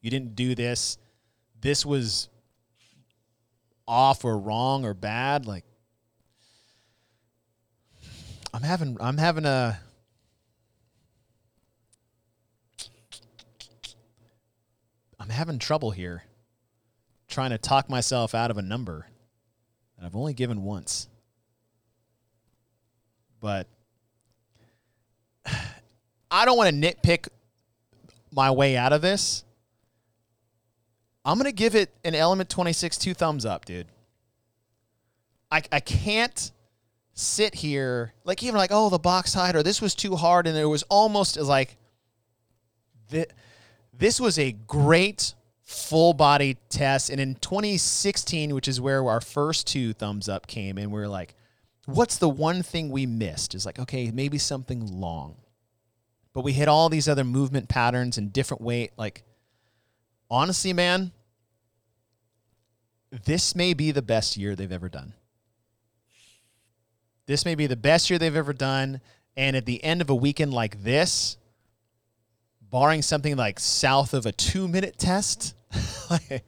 [0.00, 0.98] You didn't do this.
[1.60, 2.28] This was
[3.88, 5.46] off or wrong or bad.
[5.46, 5.64] Like,
[8.52, 9.78] I'm having, I'm having a,
[15.18, 16.24] I'm having trouble here
[17.28, 19.06] trying to talk myself out of a number
[19.98, 21.08] that I've only given once.
[23.40, 23.66] But
[26.30, 27.28] I don't want to nitpick
[28.32, 29.44] my way out of this.
[31.24, 33.88] I'm going to give it an Element 26 two thumbs up, dude.
[35.50, 36.52] I, I can't
[37.18, 40.54] sit here like even like oh the box height or this was too hard and
[40.54, 41.78] it was almost like
[43.10, 43.30] th-
[43.94, 45.32] this was a great
[45.66, 47.10] full body test.
[47.10, 51.08] And in 2016 which is where our first two thumbs up came and we are
[51.08, 51.34] like
[51.86, 53.54] what's the one thing we missed?
[53.54, 55.36] Is like okay maybe something long.
[56.32, 59.24] But we hit all these other movement patterns and different weight like
[60.30, 61.10] honestly man
[63.24, 65.14] this may be the best year they've ever done.
[67.26, 69.00] This may be the best year they've ever done.
[69.36, 71.36] And at the end of a weekend like this,
[72.70, 75.54] barring something like south of a two minute test,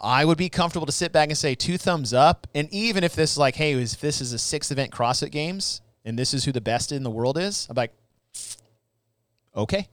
[0.00, 2.48] I would be comfortable to sit back and say two thumbs up.
[2.54, 5.80] And even if this is like, hey, if this is a six event CrossFit Games
[6.04, 7.92] and this is who the best in the world is, I'm like,
[9.54, 9.88] okay.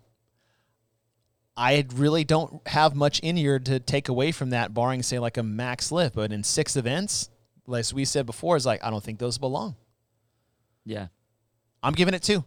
[1.55, 5.37] I really don't have much in here to take away from that, barring say like
[5.37, 6.15] a max lift.
[6.15, 7.29] But in six events,
[7.71, 9.75] as we said before, is like I don't think those belong.
[10.85, 11.07] Yeah.
[11.83, 12.43] I'm giving it two.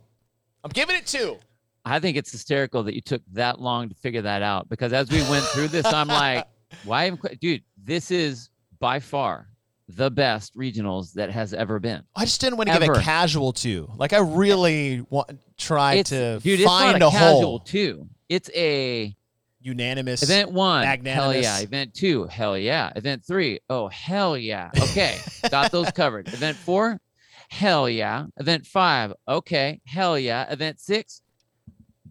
[0.65, 1.39] I'm giving it two.
[1.85, 5.11] I think it's hysterical that you took that long to figure that out because as
[5.11, 6.47] we went through this, I'm like,
[6.85, 7.63] why, que- dude?
[7.83, 9.49] This is by far
[9.89, 12.03] the best regionals that has ever been.
[12.15, 12.93] I just didn't want to give Ever.
[12.93, 13.91] a casual two.
[13.97, 17.59] Like I really want try It's to dude, it's find not a, a, casual hole.
[17.61, 18.09] too.
[18.29, 19.15] It's a
[19.61, 20.23] Unanimous.
[20.23, 20.85] event one.
[21.05, 21.59] Hell yeah.
[21.61, 22.25] Event two.
[22.27, 22.93] Hell yeah.
[22.97, 23.59] Event three.
[23.69, 24.71] Oh hell yeah.
[24.77, 25.19] Okay,
[25.51, 26.29] got those covered.
[26.29, 27.01] Event four.
[27.49, 28.27] Hell yeah.
[28.39, 29.13] Event five.
[29.29, 29.81] Okay.
[29.87, 30.51] Hell yeah.
[30.51, 31.22] Event six.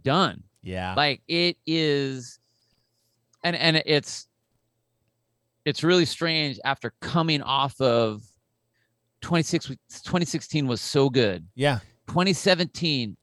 [0.03, 0.43] Done.
[0.63, 0.93] Yeah.
[0.95, 2.39] like it is
[3.43, 4.27] and and it's
[5.65, 8.21] it's really strange after coming off of
[9.21, 11.79] 26 2016 was so good yeah.
[12.07, 13.17] 2017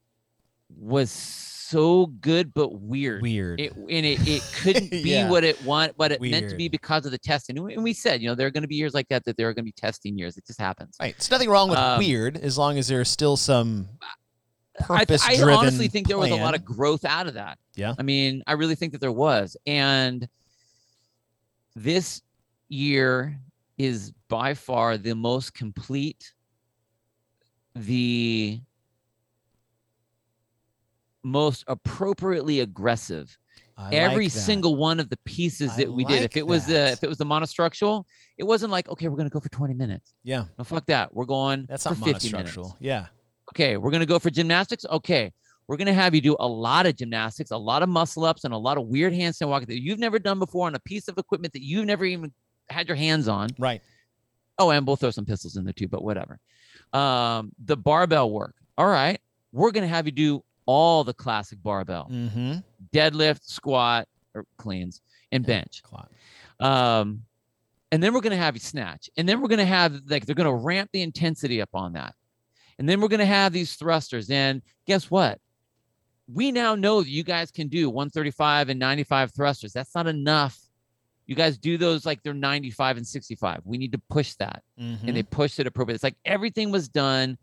[0.76, 3.61] was so good but weird Weird.
[3.61, 5.29] it and it, it couldn't be Yeah.
[5.31, 8.20] what it want what it meant to be because of the testing and we- said
[8.22, 9.68] you know there are going to be years like that that there are going to
[9.68, 11.14] be testing years it just happens right.
[11.16, 13.89] It's nothing wrong with Um, weird as long as there's still some
[14.81, 15.55] purpose I driven.
[15.55, 17.59] honestly think there was a lot of growth out of that.
[17.74, 17.95] Yeah.
[17.99, 19.57] I mean, I really think that there was.
[19.66, 20.29] And
[21.76, 22.22] this
[22.68, 23.39] year
[23.76, 26.33] is by far the most complete,
[27.74, 28.61] the
[31.22, 33.37] most appropriately aggressive.
[33.76, 36.22] I Every like single one of the pieces I that we did.
[36.24, 38.05] If it was the if it was the monostructural,
[38.37, 40.14] it wasn't like, okay, we're gonna go for 20 minutes.
[40.24, 41.14] Yeah, No, fuck that.
[41.14, 42.57] We're going that's for not 50 minutes.
[42.57, 42.74] monostructural.
[42.81, 43.07] Yeah.
[43.51, 44.84] Okay, we're gonna go for gymnastics.
[44.90, 45.32] Okay,
[45.66, 48.53] we're gonna have you do a lot of gymnastics, a lot of muscle ups, and
[48.53, 51.16] a lot of weird handstand walking that you've never done before on a piece of
[51.18, 52.32] equipment that you've never even
[52.68, 53.49] had your hands on.
[53.59, 53.80] Right.
[54.59, 56.38] Oh, and we'll throw some pistols in there too, but whatever.
[56.92, 58.55] Um, the barbell work.
[58.76, 59.20] All right,
[59.53, 62.59] we're gonna have you do all the classic barbell, Mm-hmm.
[62.92, 65.01] deadlift, squat, or cleans,
[65.32, 65.82] and bench.
[66.61, 67.22] Um,
[67.90, 70.55] and then we're gonna have you snatch, and then we're gonna have like they're gonna
[70.55, 72.14] ramp the intensity up on that,
[72.79, 74.31] and then we're gonna have these thrusters.
[74.31, 75.41] And guess what?
[76.33, 79.72] We now know that you guys can do 135 and 95 thrusters.
[79.72, 80.59] That's not enough.
[81.26, 83.61] You guys do those like they're 95 and 65.
[83.64, 85.03] We need to push that, Mhm.
[85.05, 85.97] and they pushed it appropriately.
[85.97, 87.37] It's like everything was done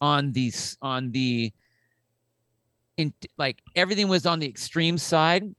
[0.00, 1.52] on these on the
[2.96, 5.54] in like everything was on the extreme side,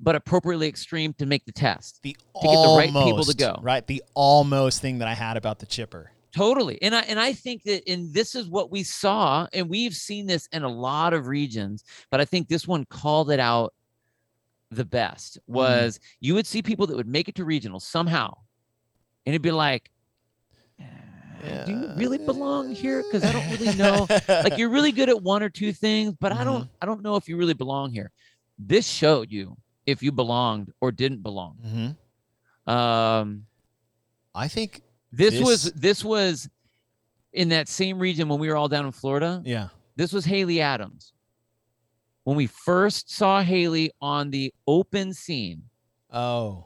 [0.00, 2.00] but appropriately extreme to make the test.
[2.02, 3.58] the get the right people to go.
[3.62, 3.86] Right.
[3.86, 6.10] The almost thing that I had about the chipper.
[6.34, 6.82] Totally.
[6.82, 10.26] And I and I think that and this is what we saw, and we've seen
[10.26, 13.72] this in a lot of regions, but I think this one called it out
[14.70, 18.34] the best was you would see people that would make it to regional somehow.
[19.24, 19.90] And it'd be like,
[20.80, 23.04] "Uh, do you really belong here?
[23.04, 24.08] Because I don't really know.
[24.28, 27.14] like you're really good at one or two things, but I don't I don't know
[27.14, 28.10] if you really belong here.
[28.58, 29.56] This showed you
[29.86, 31.94] if you belonged or didn't belong.
[32.66, 33.46] hmm Um
[34.34, 34.82] I think.
[35.16, 36.48] This, was This- was
[37.32, 39.42] in that same region when we were all down in Florida.
[39.44, 39.68] Yeah.
[39.96, 41.12] This was Haley Adams.
[42.24, 45.64] When we first saw Haley on the open scene,
[46.12, 46.64] Oh.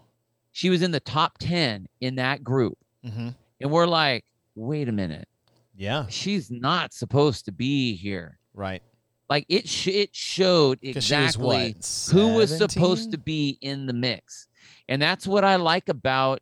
[0.52, 2.78] she was in the top 10 in that group.
[3.02, 3.30] hmm
[3.60, 4.24] And we're like,
[4.54, 5.26] wait a minute.
[5.74, 6.06] Yeah.
[6.08, 8.38] She's not supposed to be here.
[8.54, 8.82] Right.
[9.30, 13.86] Like it sh- it showed she was exactly what, who was supposed to be in
[13.86, 14.48] the mix.
[14.88, 16.40] And that's what I like about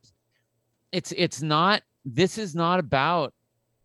[0.92, 3.34] it's it's not this is not about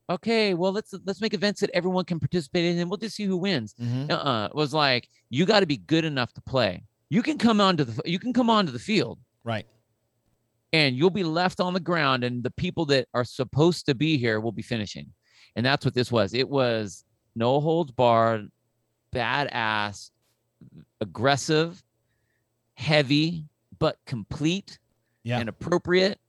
[0.09, 3.23] okay, well let's let's make events that everyone can participate in and we'll just see
[3.25, 3.73] who wins.
[3.81, 4.09] Mhm.
[4.11, 4.45] Uh-uh.
[4.47, 6.83] It was like you got to be good enough to play.
[7.09, 9.65] You can come onto the you can come onto the field Right.
[10.73, 14.17] and you'll be left on the ground and the people that are supposed to be
[14.17, 15.11] here will be finishing.
[15.55, 16.33] And that's what this was.
[16.33, 17.03] It was
[17.35, 18.49] no holds barred,
[19.15, 20.11] badass,
[20.99, 21.81] aggressive,
[22.75, 23.45] heavy,
[23.79, 24.77] but complete
[25.23, 25.39] Yeah.
[25.39, 26.19] and appropriate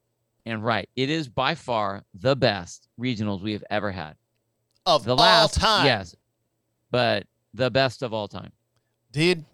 [0.47, 0.89] and right.
[0.97, 4.17] It is by far the best regionals we have ever had.
[4.85, 5.87] Of The all last time.
[5.87, 6.15] yes.
[6.91, 8.53] But the best of all time.
[9.13, 9.45] Dude,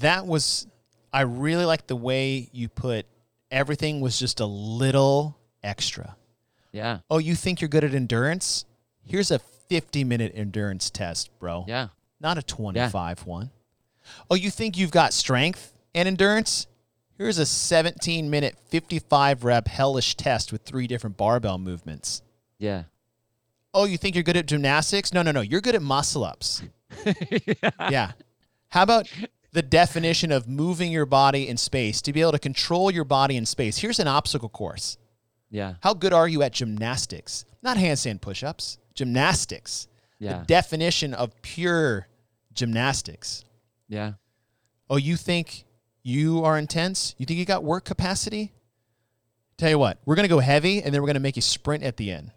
[0.00, 0.66] that was
[1.12, 3.06] I really like the way you put
[3.50, 6.16] everything was just a little extra.
[6.72, 6.98] Yeah.
[7.10, 8.64] Oh, you think you're good at endurance?
[9.04, 11.64] Here's a 50 minute endurance test, bro.
[11.66, 11.88] Yeah.
[12.20, 13.50] Not a 25 one.
[14.30, 16.66] Oh, you think you've got strength and endurance?
[17.20, 22.22] Here's a 17 minute 55 rep hellish test with three different barbell movements.
[22.58, 22.84] Yeah.
[23.74, 25.12] Oh, you think you're good at gymnastics?
[25.12, 25.42] No, no, no.
[25.42, 26.62] You're good at muscle ups.
[27.90, 28.12] yeah.
[28.70, 29.12] How about
[29.52, 33.36] the definition of moving your body in space to be able to control your body
[33.36, 33.76] in space?
[33.76, 34.96] Here's an obstacle course.
[35.50, 35.74] Yeah.
[35.82, 37.44] How good are you at gymnastics?
[37.62, 39.88] Not handstand push ups, gymnastics.
[40.18, 40.38] Yeah.
[40.38, 42.08] The definition of pure
[42.54, 43.44] gymnastics.
[43.90, 44.12] Yeah.
[44.88, 45.66] Oh, you think
[46.02, 47.14] you are intense?
[47.18, 48.52] You think you got work capacity?
[49.58, 51.42] Tell you what, we're going to go heavy and then we're going to make you
[51.42, 52.32] sprint at the end.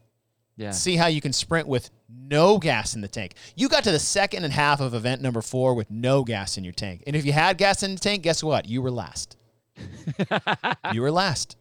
[0.57, 0.71] Yeah.
[0.71, 3.33] See how you can sprint with no gas in the tank.
[3.55, 6.63] You got to the second and half of event number four with no gas in
[6.63, 7.03] your tank.
[7.07, 8.67] And if you had gas in the tank, guess what?
[8.67, 9.37] You were last.
[10.93, 11.57] you were last.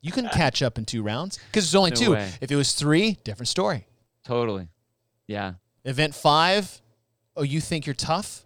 [0.00, 2.10] You can catch up in two rounds because there's only No two.
[2.12, 2.30] way.
[2.40, 3.86] If it was three, different story.
[4.22, 4.68] Totally.
[5.26, 5.54] Yeah.
[5.84, 6.80] Event five,
[7.36, 8.44] oh, you think you're tough?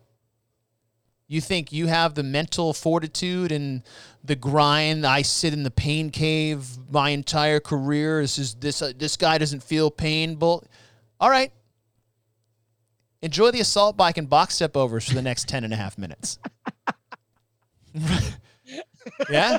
[1.30, 3.84] You think you have the mental fortitude and
[4.24, 5.06] the grind?
[5.06, 8.20] I sit in the pain cave my entire career.
[8.20, 10.34] This is this uh, this guy doesn't feel pain.
[10.34, 10.64] Bull.
[11.20, 11.52] All right.
[13.22, 15.96] Enjoy the assault bike and box step overs for the next 10 and a half
[15.96, 16.40] minutes.
[19.30, 19.56] yeah?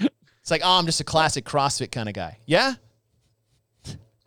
[0.00, 2.36] It's like, oh, I'm just a classic CrossFit kind of guy.
[2.44, 2.74] Yeah?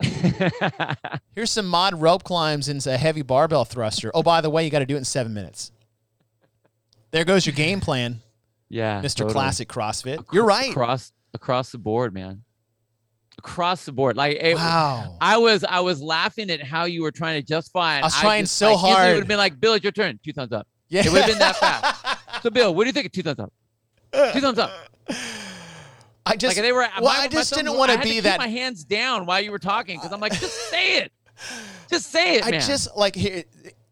[1.36, 4.10] Here's some mod rope climbs and a heavy barbell thruster.
[4.12, 5.70] Oh, by the way, you got to do it in seven minutes.
[7.10, 8.20] There goes your game plan,
[8.68, 9.00] yeah.
[9.00, 9.16] Mr.
[9.16, 9.32] totally.
[9.32, 10.24] Classic CrossFit.
[10.32, 10.70] You're right.
[10.70, 12.42] Across across the board, man.
[13.38, 14.16] across the board.
[14.16, 15.16] Like it, wow.
[15.20, 18.00] I was I was laughing at how you were trying to justify it.
[18.00, 19.08] I was trying just, so like, hard.
[19.08, 20.18] It would have been like, Bill, it's your turn.
[20.24, 20.66] Two thumbs up.
[20.88, 21.06] yeah.
[21.06, 22.18] it would've been that fast.
[22.42, 23.06] So, Bill, what do you think?
[23.06, 23.52] of Two thumbs up.
[24.32, 24.70] Two thumbs up.
[26.26, 26.86] I just like they were.
[27.00, 29.96] well, my- I just didn't wanna be that- My hands down while you were talking
[29.98, 31.12] because I'm like, just say it.
[31.90, 32.60] Just say it, I man.
[32.60, 33.44] just like here.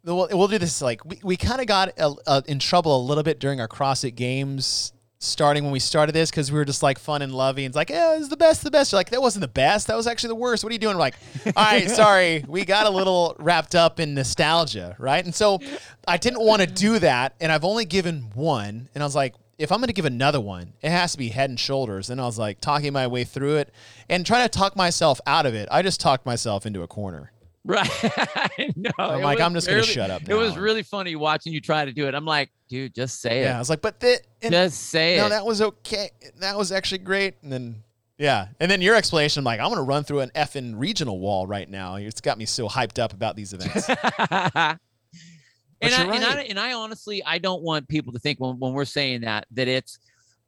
[0.05, 0.83] We'll, we'll do this.
[0.83, 3.69] Like we, we kind of got uh, uh, in trouble a little bit during our
[3.69, 4.93] CrossFit Games
[5.25, 7.65] starting when we started this because we were just like fun and loving.
[7.65, 8.93] It's like, yeah, it's the best, the best.
[8.93, 9.87] You're like, that wasn't the best.
[9.87, 10.63] That was actually the worst.
[10.63, 10.97] What are you doing?
[10.97, 11.17] We're like,
[11.57, 15.25] all right, sorry, we got a little wrapped up in nostalgia, right?
[15.25, 15.61] And so
[16.07, 19.35] I didn't want to do that, and I've only given one, and I was like.
[19.57, 22.11] If I'm going to give another one, it has to be head and shoulders.
[22.11, 23.73] And I was like talking my way through it
[24.09, 25.69] and trying to talk myself out of it.
[25.71, 27.31] I just talked myself into a corner.
[27.65, 27.89] Right.
[28.77, 31.85] no, I'm like, I'm just gonna shut up It was really funny watching you try
[31.85, 32.15] to do it.
[32.15, 33.45] I'm like, dude, just say it.
[33.45, 35.29] Yeah, I was like, but the, and Just say no, it.
[35.31, 36.11] No, that was okay.
[36.41, 37.37] That was actually great.
[37.43, 37.83] And then,
[38.19, 41.47] yeah, and then your explanation, I'm like, I'm gonna run through an effing regional wall
[41.47, 41.97] right now.
[41.97, 43.89] It's got me so hyped up about these events.
[43.89, 43.99] and,
[44.31, 44.77] I,
[45.81, 48.85] you're and, I, and I honestly, I don't want people to think when, when we're
[48.85, 49.99] saying that that it's,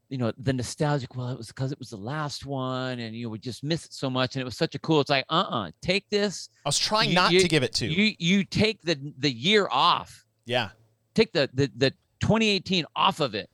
[0.08, 1.16] you know, the nostalgic.
[1.16, 3.92] Well, it was because it was the last one, and you would just miss it
[3.92, 5.00] so much, and it was such a cool.
[5.00, 6.48] It's like, uh, uh take this.
[6.64, 7.86] I was trying You- not you- to give it to.
[7.86, 10.24] You you take the the year off.
[10.44, 10.70] yeah,
[11.14, 11.90] Take the the the
[12.20, 13.50] 2018 off of it,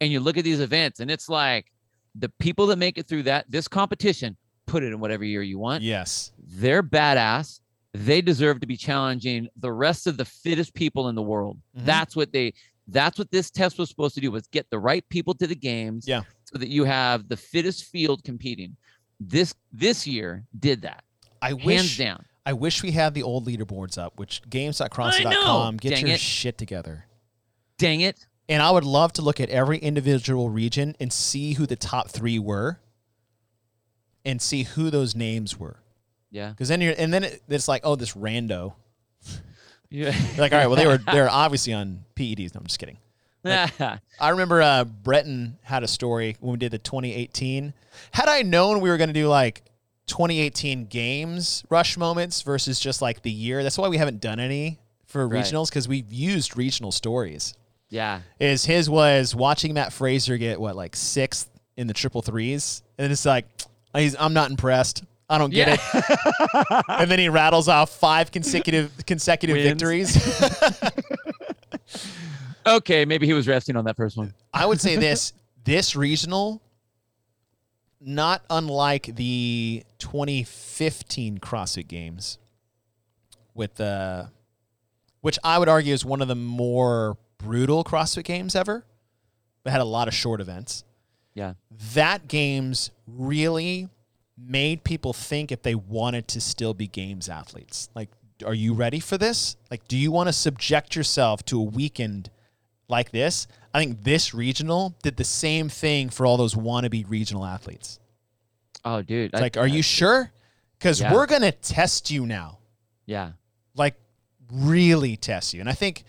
[0.00, 1.66] and you look at these events, and it's like
[2.14, 4.36] the people that make it through that this competition,
[4.66, 5.82] put it in whatever year you want.
[5.82, 7.60] yes, They're badass.
[7.92, 11.56] They deserve to be challenging the rest of the fittest people in the world.
[11.76, 11.84] Mhm.
[11.86, 12.52] That's what they
[12.88, 15.54] that's what this test was supposed to do was get the right people to the
[15.56, 16.22] games Yeah.
[16.44, 18.76] so that you have the fittest field competing.
[19.18, 21.02] This this year did that.
[21.42, 21.98] I Hands wish.
[21.98, 22.24] down.
[22.44, 24.18] I wish we had the old leaderboards up.
[24.18, 24.42] Which
[25.72, 25.78] know.
[25.78, 26.20] Get Dang your it.
[26.20, 27.06] shit together.
[27.78, 28.26] Dang it.
[28.48, 32.10] And I would love to look at every individual region and see who the top
[32.10, 32.78] three were,
[34.24, 35.80] and see who those names were.
[36.30, 36.50] Yeah.
[36.50, 38.74] Because then you're, and then it, it's like, oh, this rando.
[39.90, 40.10] Yeah.
[40.14, 42.54] You're like, all right, well, they were they're obviously on PEDs.
[42.54, 42.98] No, I'm just kidding.
[43.44, 47.72] I remember uh, Breton had a story when we did the 2018.
[48.10, 49.62] Had I known we were going to do like
[50.06, 54.78] 2018 games rush moments versus just like the year, that's why we haven't done any
[55.06, 55.44] for Right.
[55.44, 57.54] regionals because we've used regional stories.
[57.88, 58.20] yeah.
[58.40, 63.12] Is his was watching Matt Fraser get what like sixth in the triple threes, and
[63.12, 63.46] it's like
[63.94, 65.04] he's I'm not impressed.
[65.28, 66.00] I don't get Yeah.
[66.08, 66.84] it.
[66.88, 69.68] And then he rattles off five consecutive consecutive Wins.
[69.68, 70.42] victories.
[72.66, 74.34] okay, maybe he was resting on that first one.
[74.52, 75.32] I would say this
[75.64, 76.62] this regional,
[78.00, 82.38] not unlike the 2015 CrossFit Games,
[83.54, 84.30] with the,
[85.22, 88.84] which I would argue is one of the more brutal CrossFit Games ever,
[89.64, 90.84] but had a lot of short events.
[91.34, 91.54] Yeah.
[91.94, 93.88] That games really
[94.38, 97.88] made people think if they wanted to still be games athletes.
[97.94, 98.10] Like,
[98.44, 99.56] are you ready for this?
[99.70, 102.30] Like, do you want to subject yourself to a weekend
[102.88, 103.46] like this?
[103.72, 107.98] I think this regional did the same thing for all those wannabe regional athletes.
[108.84, 109.34] Oh, dude.
[109.34, 110.32] I- like, are you sure?
[110.78, 111.12] Because Yeah.
[111.14, 112.58] we're gonna test you now,
[113.06, 113.32] Yeah.
[113.74, 113.94] like
[114.52, 115.60] really test you.
[115.60, 116.04] And I think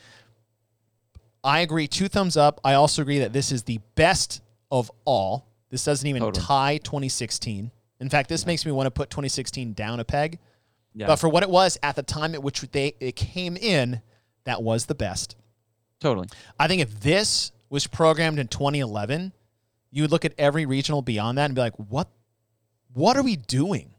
[1.43, 1.87] I agree.
[1.87, 2.59] Two thumbs up.
[2.65, 5.45] I also agree that this is the best of all.
[5.69, 6.45] This doesn't even Totally.
[6.45, 7.71] tie 2016.
[7.99, 10.39] In fact, this makes me want to put 2016 down a peg.
[10.93, 11.07] Yeah.
[11.07, 14.01] But for what it was at the time at which they it came in,
[14.45, 15.35] that was the best.
[15.99, 16.27] totally.
[16.59, 19.33] I think if this was programmed in 2011,
[19.91, 22.07] you would look at every regional beyond that and be like, "What?
[22.93, 23.93] What are we doing?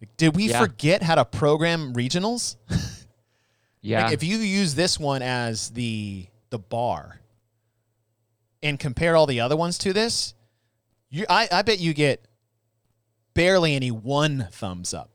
[0.00, 0.60] Like, did we Yeah.
[0.60, 2.56] forget how to program regionals?
[3.80, 4.04] Yeah.
[4.06, 7.20] Like, if you use this one as the the bar
[8.62, 10.34] and compare all the other ones to this,
[11.10, 12.26] you I, I bet you get
[13.38, 15.10] barely any one thumbs up.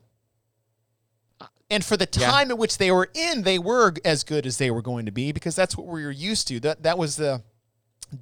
[1.68, 2.30] And for the Yeah.
[2.30, 5.12] time at which they were in, they were as good as they were going to
[5.12, 6.58] be because that's what we were used to.
[6.60, 7.42] That that was the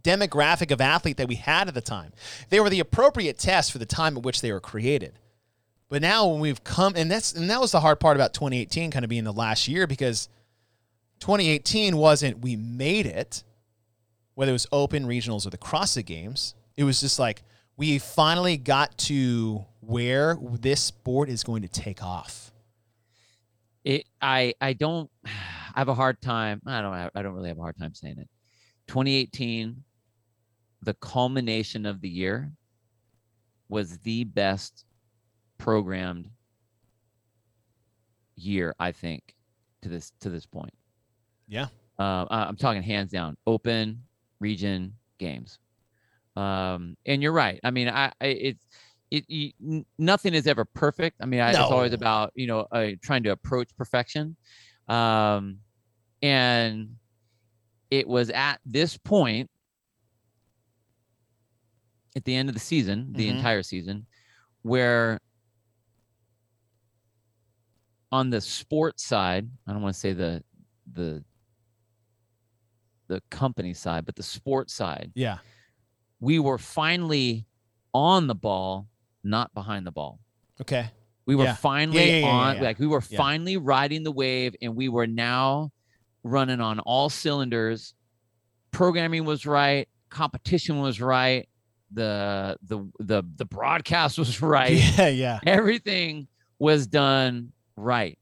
[0.03, 2.13] demographic of athlete that we had at the time.
[2.49, 5.21] They were the appropriate test for the time at which they were created.
[5.89, 8.91] But now when we've come and that's and that was the hard part about 2018
[8.91, 10.29] kind of being the last year because
[11.21, 13.45] 2018 wasn't we made it
[14.35, 16.55] whether it was open regionals or the CrossFit games.
[16.77, 17.43] It was just like
[17.77, 22.53] we finally got to where this sport is going to take off.
[23.85, 25.31] it i i don't i
[25.79, 28.29] have a hard time i don't i don't really have a hard time saying it
[28.87, 29.83] 2018
[30.83, 32.53] the culmination of the year
[33.69, 34.85] was the best
[35.59, 36.29] programmed
[38.37, 39.35] year i think
[39.83, 40.73] to this to this point
[41.49, 41.67] Yeah.
[41.99, 44.03] uh, i'm talking hands down open
[44.41, 45.59] region games
[46.37, 48.65] um and you're right i mean i, I it's
[49.13, 51.17] it, you, nothing is ever perfect.
[51.21, 54.37] I mean, I, it's always about you know uh, trying to approach perfection,
[54.89, 55.59] um,
[56.23, 56.97] and
[57.91, 59.51] it was at this point
[62.17, 63.37] at the end of the season, the Mhm.
[63.37, 64.07] entire season,
[64.63, 65.19] where
[68.11, 70.43] on the sports side, I don't want to say the
[70.91, 71.23] the
[73.09, 75.39] the company side, but the sports side, Yeah.
[76.21, 77.47] we were finally
[77.93, 78.89] on the ball,
[79.25, 80.19] not behind the ball.
[80.61, 80.91] Okay.
[81.27, 81.55] We were Yeah.
[81.55, 85.71] finally yeah, on, like we were finally riding the wave, and we were now
[86.25, 87.95] running on all cylinders.
[88.73, 91.49] Programming was right, competition was right,
[91.93, 95.09] the the the the broadcast was right, Yeah.
[95.09, 95.41] Yeah.
[95.47, 96.27] everything
[96.59, 98.19] was done right.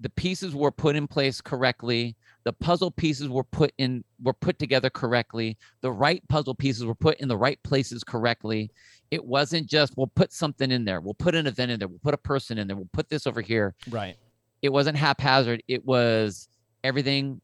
[0.00, 2.16] The pieces were put in place correctly.
[2.44, 5.56] The puzzle pieces were put in were put together correctly.
[5.80, 8.70] The right puzzle pieces were put in the right places correctly.
[9.10, 11.00] It wasn't just we'll put something in there.
[11.00, 11.88] We'll put an event in there.
[11.88, 12.76] We'll put a person in there.
[12.76, 13.74] We'll put this over here.
[13.88, 14.16] Right.
[14.62, 15.62] It wasn't haphazard.
[15.68, 16.48] It was
[16.82, 17.40] everything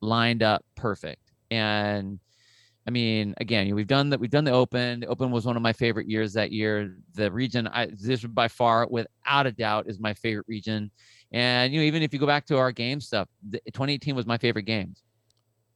[0.00, 1.32] lined up perfect.
[1.50, 2.20] And
[2.86, 4.20] I mean, again, we've done that.
[4.20, 5.00] We've done the Open.
[5.00, 6.96] The Open was one of my favorite years that year.
[7.14, 10.90] The region, I, this by far, without a doubt, is my favorite region.
[11.32, 14.26] And you know, even if you go back to our game stuff, the, 2018 was
[14.26, 15.02] my favorite games.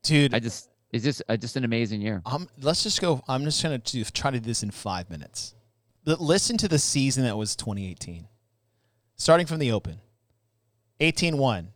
[0.03, 2.23] Dude, I just, it's just, uh, just an amazing year.
[2.25, 3.23] Um, let's just go.
[3.27, 5.55] I'm just gonna do, try to do this in five minutes.
[6.07, 8.29] L- Listen to the season that was 2018,
[9.17, 10.01] starting from the open.
[11.01, 11.67] 18-1,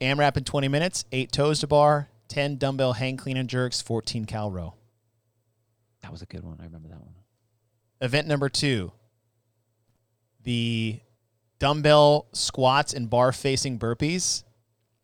[0.00, 4.24] AMRAP in 20 minutes, eight toes to bar, 10 dumbbell hang clean and jerks, 14
[4.24, 4.74] cal row.
[6.02, 6.56] That was a good one.
[6.60, 7.14] I remember that one.
[8.00, 8.90] Event number two,
[10.42, 10.98] the
[11.60, 14.42] dumbbell squats and bar facing burpees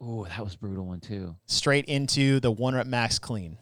[0.00, 1.36] Oh, that was a brutal one too.
[1.46, 3.56] straight into the one rep max clean.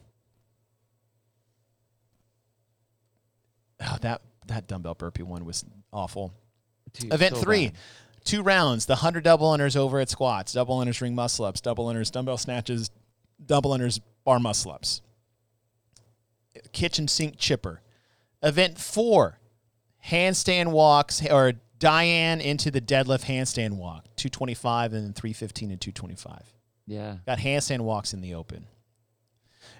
[3.81, 6.33] Oh, that that dumbbell burpee one was awful.
[6.93, 7.75] Dude, Event so three, bad.
[8.23, 12.11] two rounds, the hundred double unders overhead squats, double unders ring muscle ups, double unders
[12.11, 12.89] dumbbell snatches,
[13.45, 15.01] double unders bar muscle ups.
[16.71, 17.81] Kitchen sink chipper.
[18.43, 19.39] Event four,
[20.07, 26.53] handstand walks or Diane into the deadlift handstand walk, 225 and then 315 and 225.
[26.87, 27.17] Yeah.
[27.25, 28.67] Got handstand walks in the open.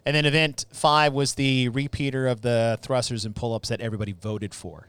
[0.05, 4.11] And then event five was the repeater of the thrusters and pull ups that everybody
[4.13, 4.87] voted for.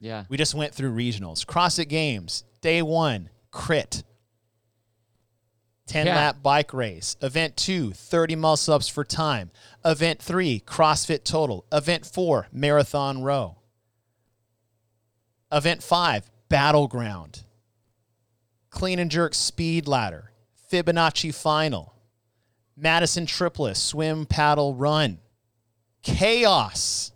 [0.00, 0.24] Yeah.
[0.28, 1.46] We just went through regionals.
[1.46, 4.02] CrossFit Games, day one, crit.
[5.86, 6.16] 10 Yeah.
[6.16, 7.16] lap bike race.
[7.22, 9.50] Event two, 30 muscle ups for time.
[9.84, 11.64] Event three, CrossFit total.
[11.72, 13.56] Event four, marathon row.
[15.52, 17.43] Event five, battleground.
[18.74, 20.32] Clean and jerk speed ladder.
[20.70, 21.94] Fibonacci final.
[22.76, 25.20] Madison triplets, swim, paddle, run.
[26.02, 27.12] Chaos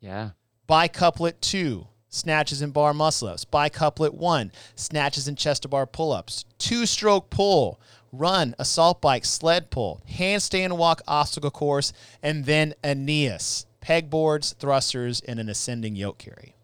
[0.00, 0.30] Yeah.
[0.66, 3.44] bicouplet two, snatches and bar muscle ups.
[3.44, 6.46] Bicouplet one, snatches and chest to bar pull ups.
[6.56, 7.78] Two stroke pull,
[8.10, 11.92] run, assault bike, sled pull, handstand walk, obstacle course,
[12.22, 16.55] and then Aeneas, pegboards, thrusters, and an ascending yoke carry.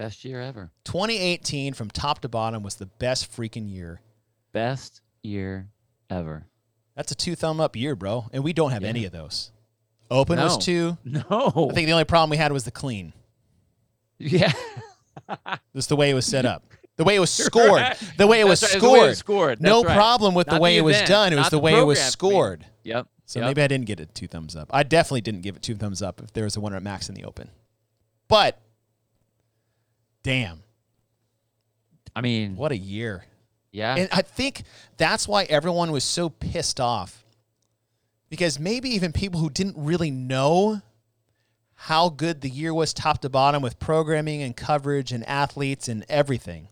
[0.00, 0.70] Best year ever.
[0.84, 4.00] 2018 from top to bottom was the best freaking year.
[4.50, 5.68] Best year
[6.08, 6.46] ever.
[6.96, 8.24] That's a two thumb up year, bro.
[8.32, 8.88] And we don't have Yeah.
[8.88, 9.52] any of those.
[10.10, 10.96] Open was two.
[11.04, 11.20] No.
[11.70, 13.12] I think the only problem we had was the clean.
[14.18, 14.52] yeah.
[15.76, 16.64] Just the way it was set up.
[16.96, 17.82] The way it was scored.
[17.82, 18.02] Right.
[18.16, 19.16] The way it was That's right, it's the scored.
[19.18, 19.60] scored.
[19.60, 19.94] no right.
[19.94, 21.34] problem with the way the it was done.
[21.34, 22.64] It was the the way it was scored.
[22.84, 23.06] Yep.
[23.26, 23.48] So yep.
[23.48, 24.70] maybe I didn't get it two thumbs up.
[24.72, 27.10] I definitely didn't give it two thumbs up if there was a winner at max
[27.10, 27.50] in the open.
[28.28, 28.58] But
[30.22, 30.62] damn,
[32.14, 33.24] I mean, what a year.
[33.72, 33.96] yeah.
[33.96, 34.62] And I think
[34.96, 37.24] that's why everyone was so pissed off.
[38.28, 40.82] Because maybe even people who didn't really know
[41.74, 46.04] how good the year was top to bottom with programming and coverage and athletes and
[46.08, 46.68] everything.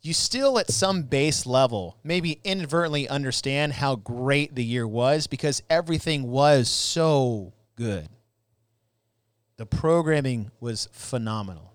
[0.00, 5.62] You still, at some base level, maybe inadvertently understand how great the year was because
[5.68, 8.08] everything was so good.
[9.58, 11.74] The programming was phenomenal.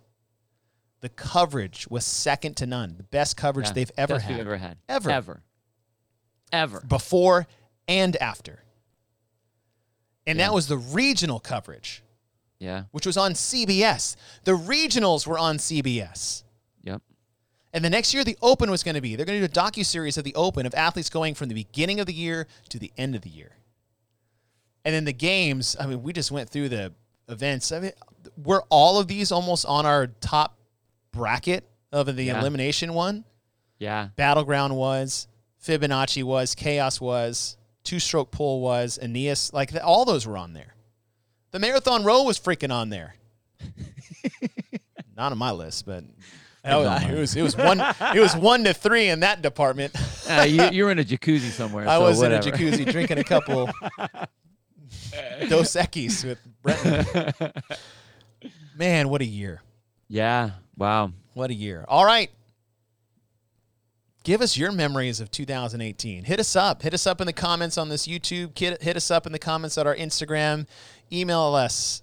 [1.01, 2.95] The coverage was second to none.
[2.97, 3.73] The best coverage Yeah.
[3.73, 4.39] they've ever Best had.
[4.39, 4.77] ever had.
[4.89, 5.10] Ever.
[5.11, 5.43] Ever.
[6.51, 6.81] Ever.
[6.81, 7.47] before
[7.88, 8.64] and after.
[10.26, 10.47] And Yeah.
[10.47, 12.03] that was the regional coverage,
[12.60, 12.84] Yeah.
[12.91, 14.15] which was on CBS.
[14.45, 16.43] The regionals were on CBS.
[16.84, 17.01] Yep.
[17.73, 19.15] And the next year, the Open was going to be.
[19.15, 21.55] They're going to do a docu series of the Open of athletes going from the
[21.55, 23.57] beginning of the year to the end of the year.
[24.85, 25.76] And then the games.
[25.80, 26.93] I mean, we just went through the
[27.28, 27.72] events.
[27.72, 27.91] I mean,
[28.38, 30.58] were all of these almost on our top
[31.12, 32.40] bracket of the Yeah.
[32.40, 33.24] elimination one?
[33.80, 34.10] Yeah.
[34.16, 35.28] Battleground was,
[35.64, 39.52] Fibonacci was, Chaos was, Two Stroke Pull was, Aeneas.
[39.54, 40.74] Like th- all those were on there.
[41.52, 43.16] The Marathon Row was freaking on there.
[45.16, 46.04] Not on my list, but
[46.66, 49.94] oh, it was it was one it was one to three in that department.
[50.28, 51.88] Uh, you, you're in a jacuzzi somewhere.
[51.88, 52.48] I so was whatever.
[52.48, 53.70] in a jacuzzi drinking a couple
[55.49, 57.34] Dos Equis with Brenton.
[58.77, 59.61] Man, what a year!
[60.07, 60.52] Yeah.
[60.77, 61.11] Wow.
[61.34, 61.85] What a year!
[61.88, 62.30] All right,
[64.23, 66.23] give us your memories of 2018.
[66.23, 66.81] Hit us up.
[66.81, 68.57] Hit us up in the comments on this YouTube.
[68.57, 70.68] Hit, hit us up in the comments on our Instagram.
[71.11, 72.02] Email us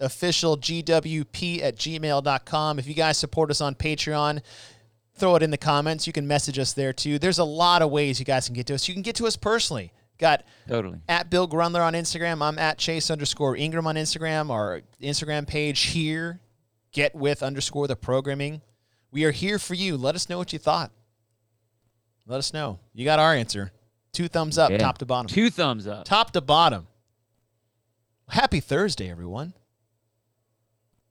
[0.00, 2.78] official gwp at gmail.com.
[2.78, 4.40] If you guys support us on Patreon,
[5.16, 6.06] throw it in the comments.
[6.06, 7.18] You can message us there too.
[7.18, 8.88] There's a lot of ways you guys can get to us.
[8.88, 9.92] You can get to us personally.
[10.18, 10.98] Got Totally.
[11.08, 12.42] at Bill Grundler on Instagram.
[12.42, 14.50] I'm at Chase underscore Ingram on Instagram.
[14.50, 16.40] Our Instagram page here,
[16.92, 18.60] get with underscore the programming.
[19.12, 19.96] We are here for you.
[19.96, 20.90] Let us know what you thought.
[22.26, 22.80] Let us know.
[22.92, 23.72] You got our answer.
[24.12, 24.78] Two thumbs up, Yeah.
[24.78, 25.28] top to bottom.
[25.28, 26.04] Two thumbs up.
[26.04, 26.88] Top to bottom.
[28.28, 29.54] Happy Thursday, everyone.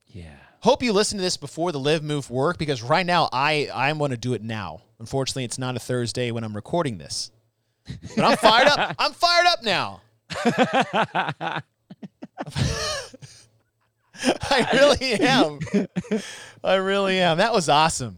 [0.07, 0.35] Yeah.
[0.61, 3.97] Hope you listen to this before the live move work because right now I I'm
[3.99, 4.81] going to do it now.
[4.99, 7.31] Unfortunately, it's not a Thursday when I'm recording this.
[8.15, 8.95] But I'm fired up.
[8.99, 10.01] I'm fired up now.
[14.23, 15.59] I really am.
[16.63, 17.37] I really am.
[17.37, 18.17] That was awesome.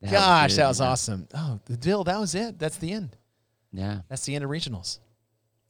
[0.00, 1.28] That was Gosh, good, that was awesome.
[1.34, 2.04] Oh, the deal.
[2.04, 2.58] that was it.
[2.58, 3.16] That's the end.
[3.72, 4.00] Yeah.
[4.08, 4.98] That's the end of regionals.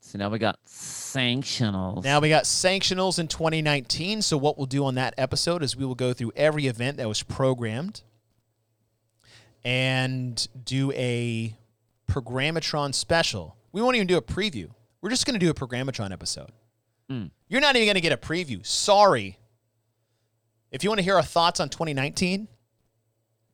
[0.01, 2.05] So now we got sanctionals.
[2.05, 4.23] Now we got sanctionals in 2019.
[4.23, 7.09] So what we'll do on that episode is we will go through every event that
[7.09, 8.03] was programmed
[9.65, 11.55] and do a
[12.11, 13.57] programmatron special.
[13.73, 14.71] We won't even do a preview.
[15.01, 16.51] We're just going to do a programmatron episode.
[17.11, 17.31] Mm.
[17.49, 18.65] You're not even going to get a preview.
[18.67, 19.39] Sorry.
[20.71, 22.49] If you want to hear our thoughts on 2019,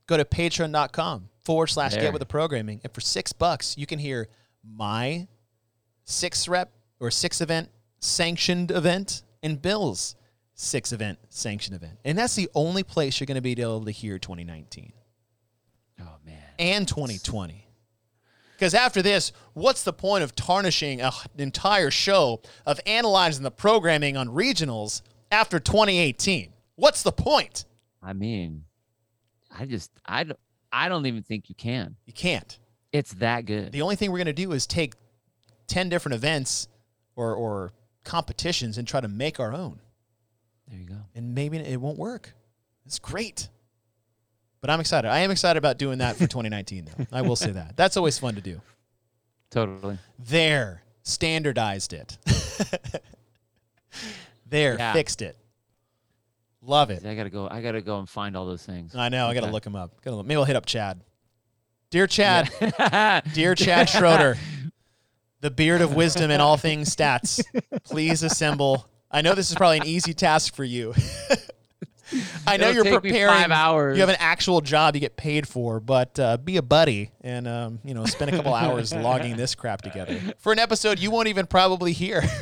[0.07, 2.03] go to patreon.com forward slash There.
[2.03, 2.81] get with the programming.
[2.83, 4.28] And for six bucks, you can hear
[4.65, 5.28] my
[6.05, 7.70] six rep or six event
[8.01, 10.16] sanctioned event and Bill's
[10.55, 11.99] six event sanctioned event.
[12.05, 14.93] And that's the only place you're going to be able to hear 2019
[16.01, 16.43] oh man.
[16.59, 17.65] and 2020.
[18.57, 24.16] Because after this, what's the point of tarnishing an entire show of analyzing the programming
[24.16, 26.53] on regionals after 2018?
[26.77, 27.66] What's the point?
[28.03, 28.65] I mean,
[29.51, 30.39] I just I don't
[30.73, 31.97] I don't even think you can.
[32.07, 32.59] You can't.
[32.93, 33.73] It's that good.
[33.73, 34.95] The only thing we're going to do is take
[35.66, 36.69] 10 different events
[37.15, 37.73] or, or
[38.05, 39.81] competitions and try to make our own.
[40.69, 40.97] There you go.
[41.15, 42.33] And maybe it won't work.
[42.85, 43.49] It's great.
[44.66, 45.09] But I'm excited.
[45.09, 47.06] I am excited about doing that for 2019, though.
[47.12, 47.76] I will say that.
[47.76, 48.60] That's always fun to do.
[49.48, 49.97] Totally.
[50.18, 52.18] There, standardized it.
[54.44, 54.93] there, Yeah.
[54.93, 55.36] fixed it.
[56.62, 57.06] Love it.
[57.06, 57.47] I gotta go.
[57.48, 58.97] I gotta go and find all those things.
[58.97, 59.28] I know.
[59.28, 59.52] I got to Okay.
[59.52, 60.02] look him up.
[60.02, 61.01] Gotta look, maybe I'll hit up Chad.
[61.90, 63.20] Dear Chad, Yeah.
[63.34, 64.36] dear Chad Schroeder,
[65.43, 67.40] the beard of wisdom in all things stats,
[67.84, 68.88] please assemble.
[69.12, 70.93] I know this is probably an easy task for you.
[72.47, 73.35] I know It'll you're preparing.
[73.35, 73.97] five hours.
[73.97, 77.49] You have an actual job you get paid for, but uh, be a buddy and
[77.49, 81.11] um, you know spend a couple hours logging this crap together for an episode you
[81.11, 82.23] won't even probably hear.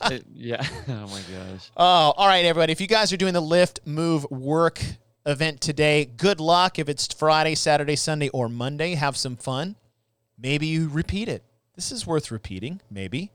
[0.00, 0.62] Uh, yeah.
[0.88, 1.70] Oh my gosh.
[1.76, 2.72] Oh, all right, everybody.
[2.72, 4.82] If you guys are doing the lift, move, work
[5.24, 6.78] event today, good luck.
[6.78, 9.76] If it's Friday, Saturday, Sunday, or Monday, have some fun.
[10.38, 11.42] Maybe you repeat it.
[11.74, 13.30] This is worth repeating, maybe.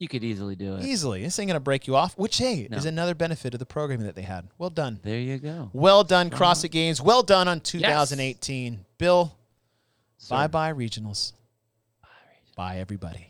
[0.00, 0.84] You could easily do it.
[0.84, 1.22] Easily.
[1.22, 2.78] This ain't going to break you off, which, hey, No.
[2.78, 4.48] is another benefit of the programming that they had.
[4.56, 4.98] Well done.
[5.02, 5.68] There you go.
[5.74, 7.02] Well done, CrossFit Games.
[7.02, 8.86] Well done on 2018.
[8.96, 9.36] Bill,
[10.30, 11.34] bye bye, regionals.
[12.56, 13.28] Bye, everybody.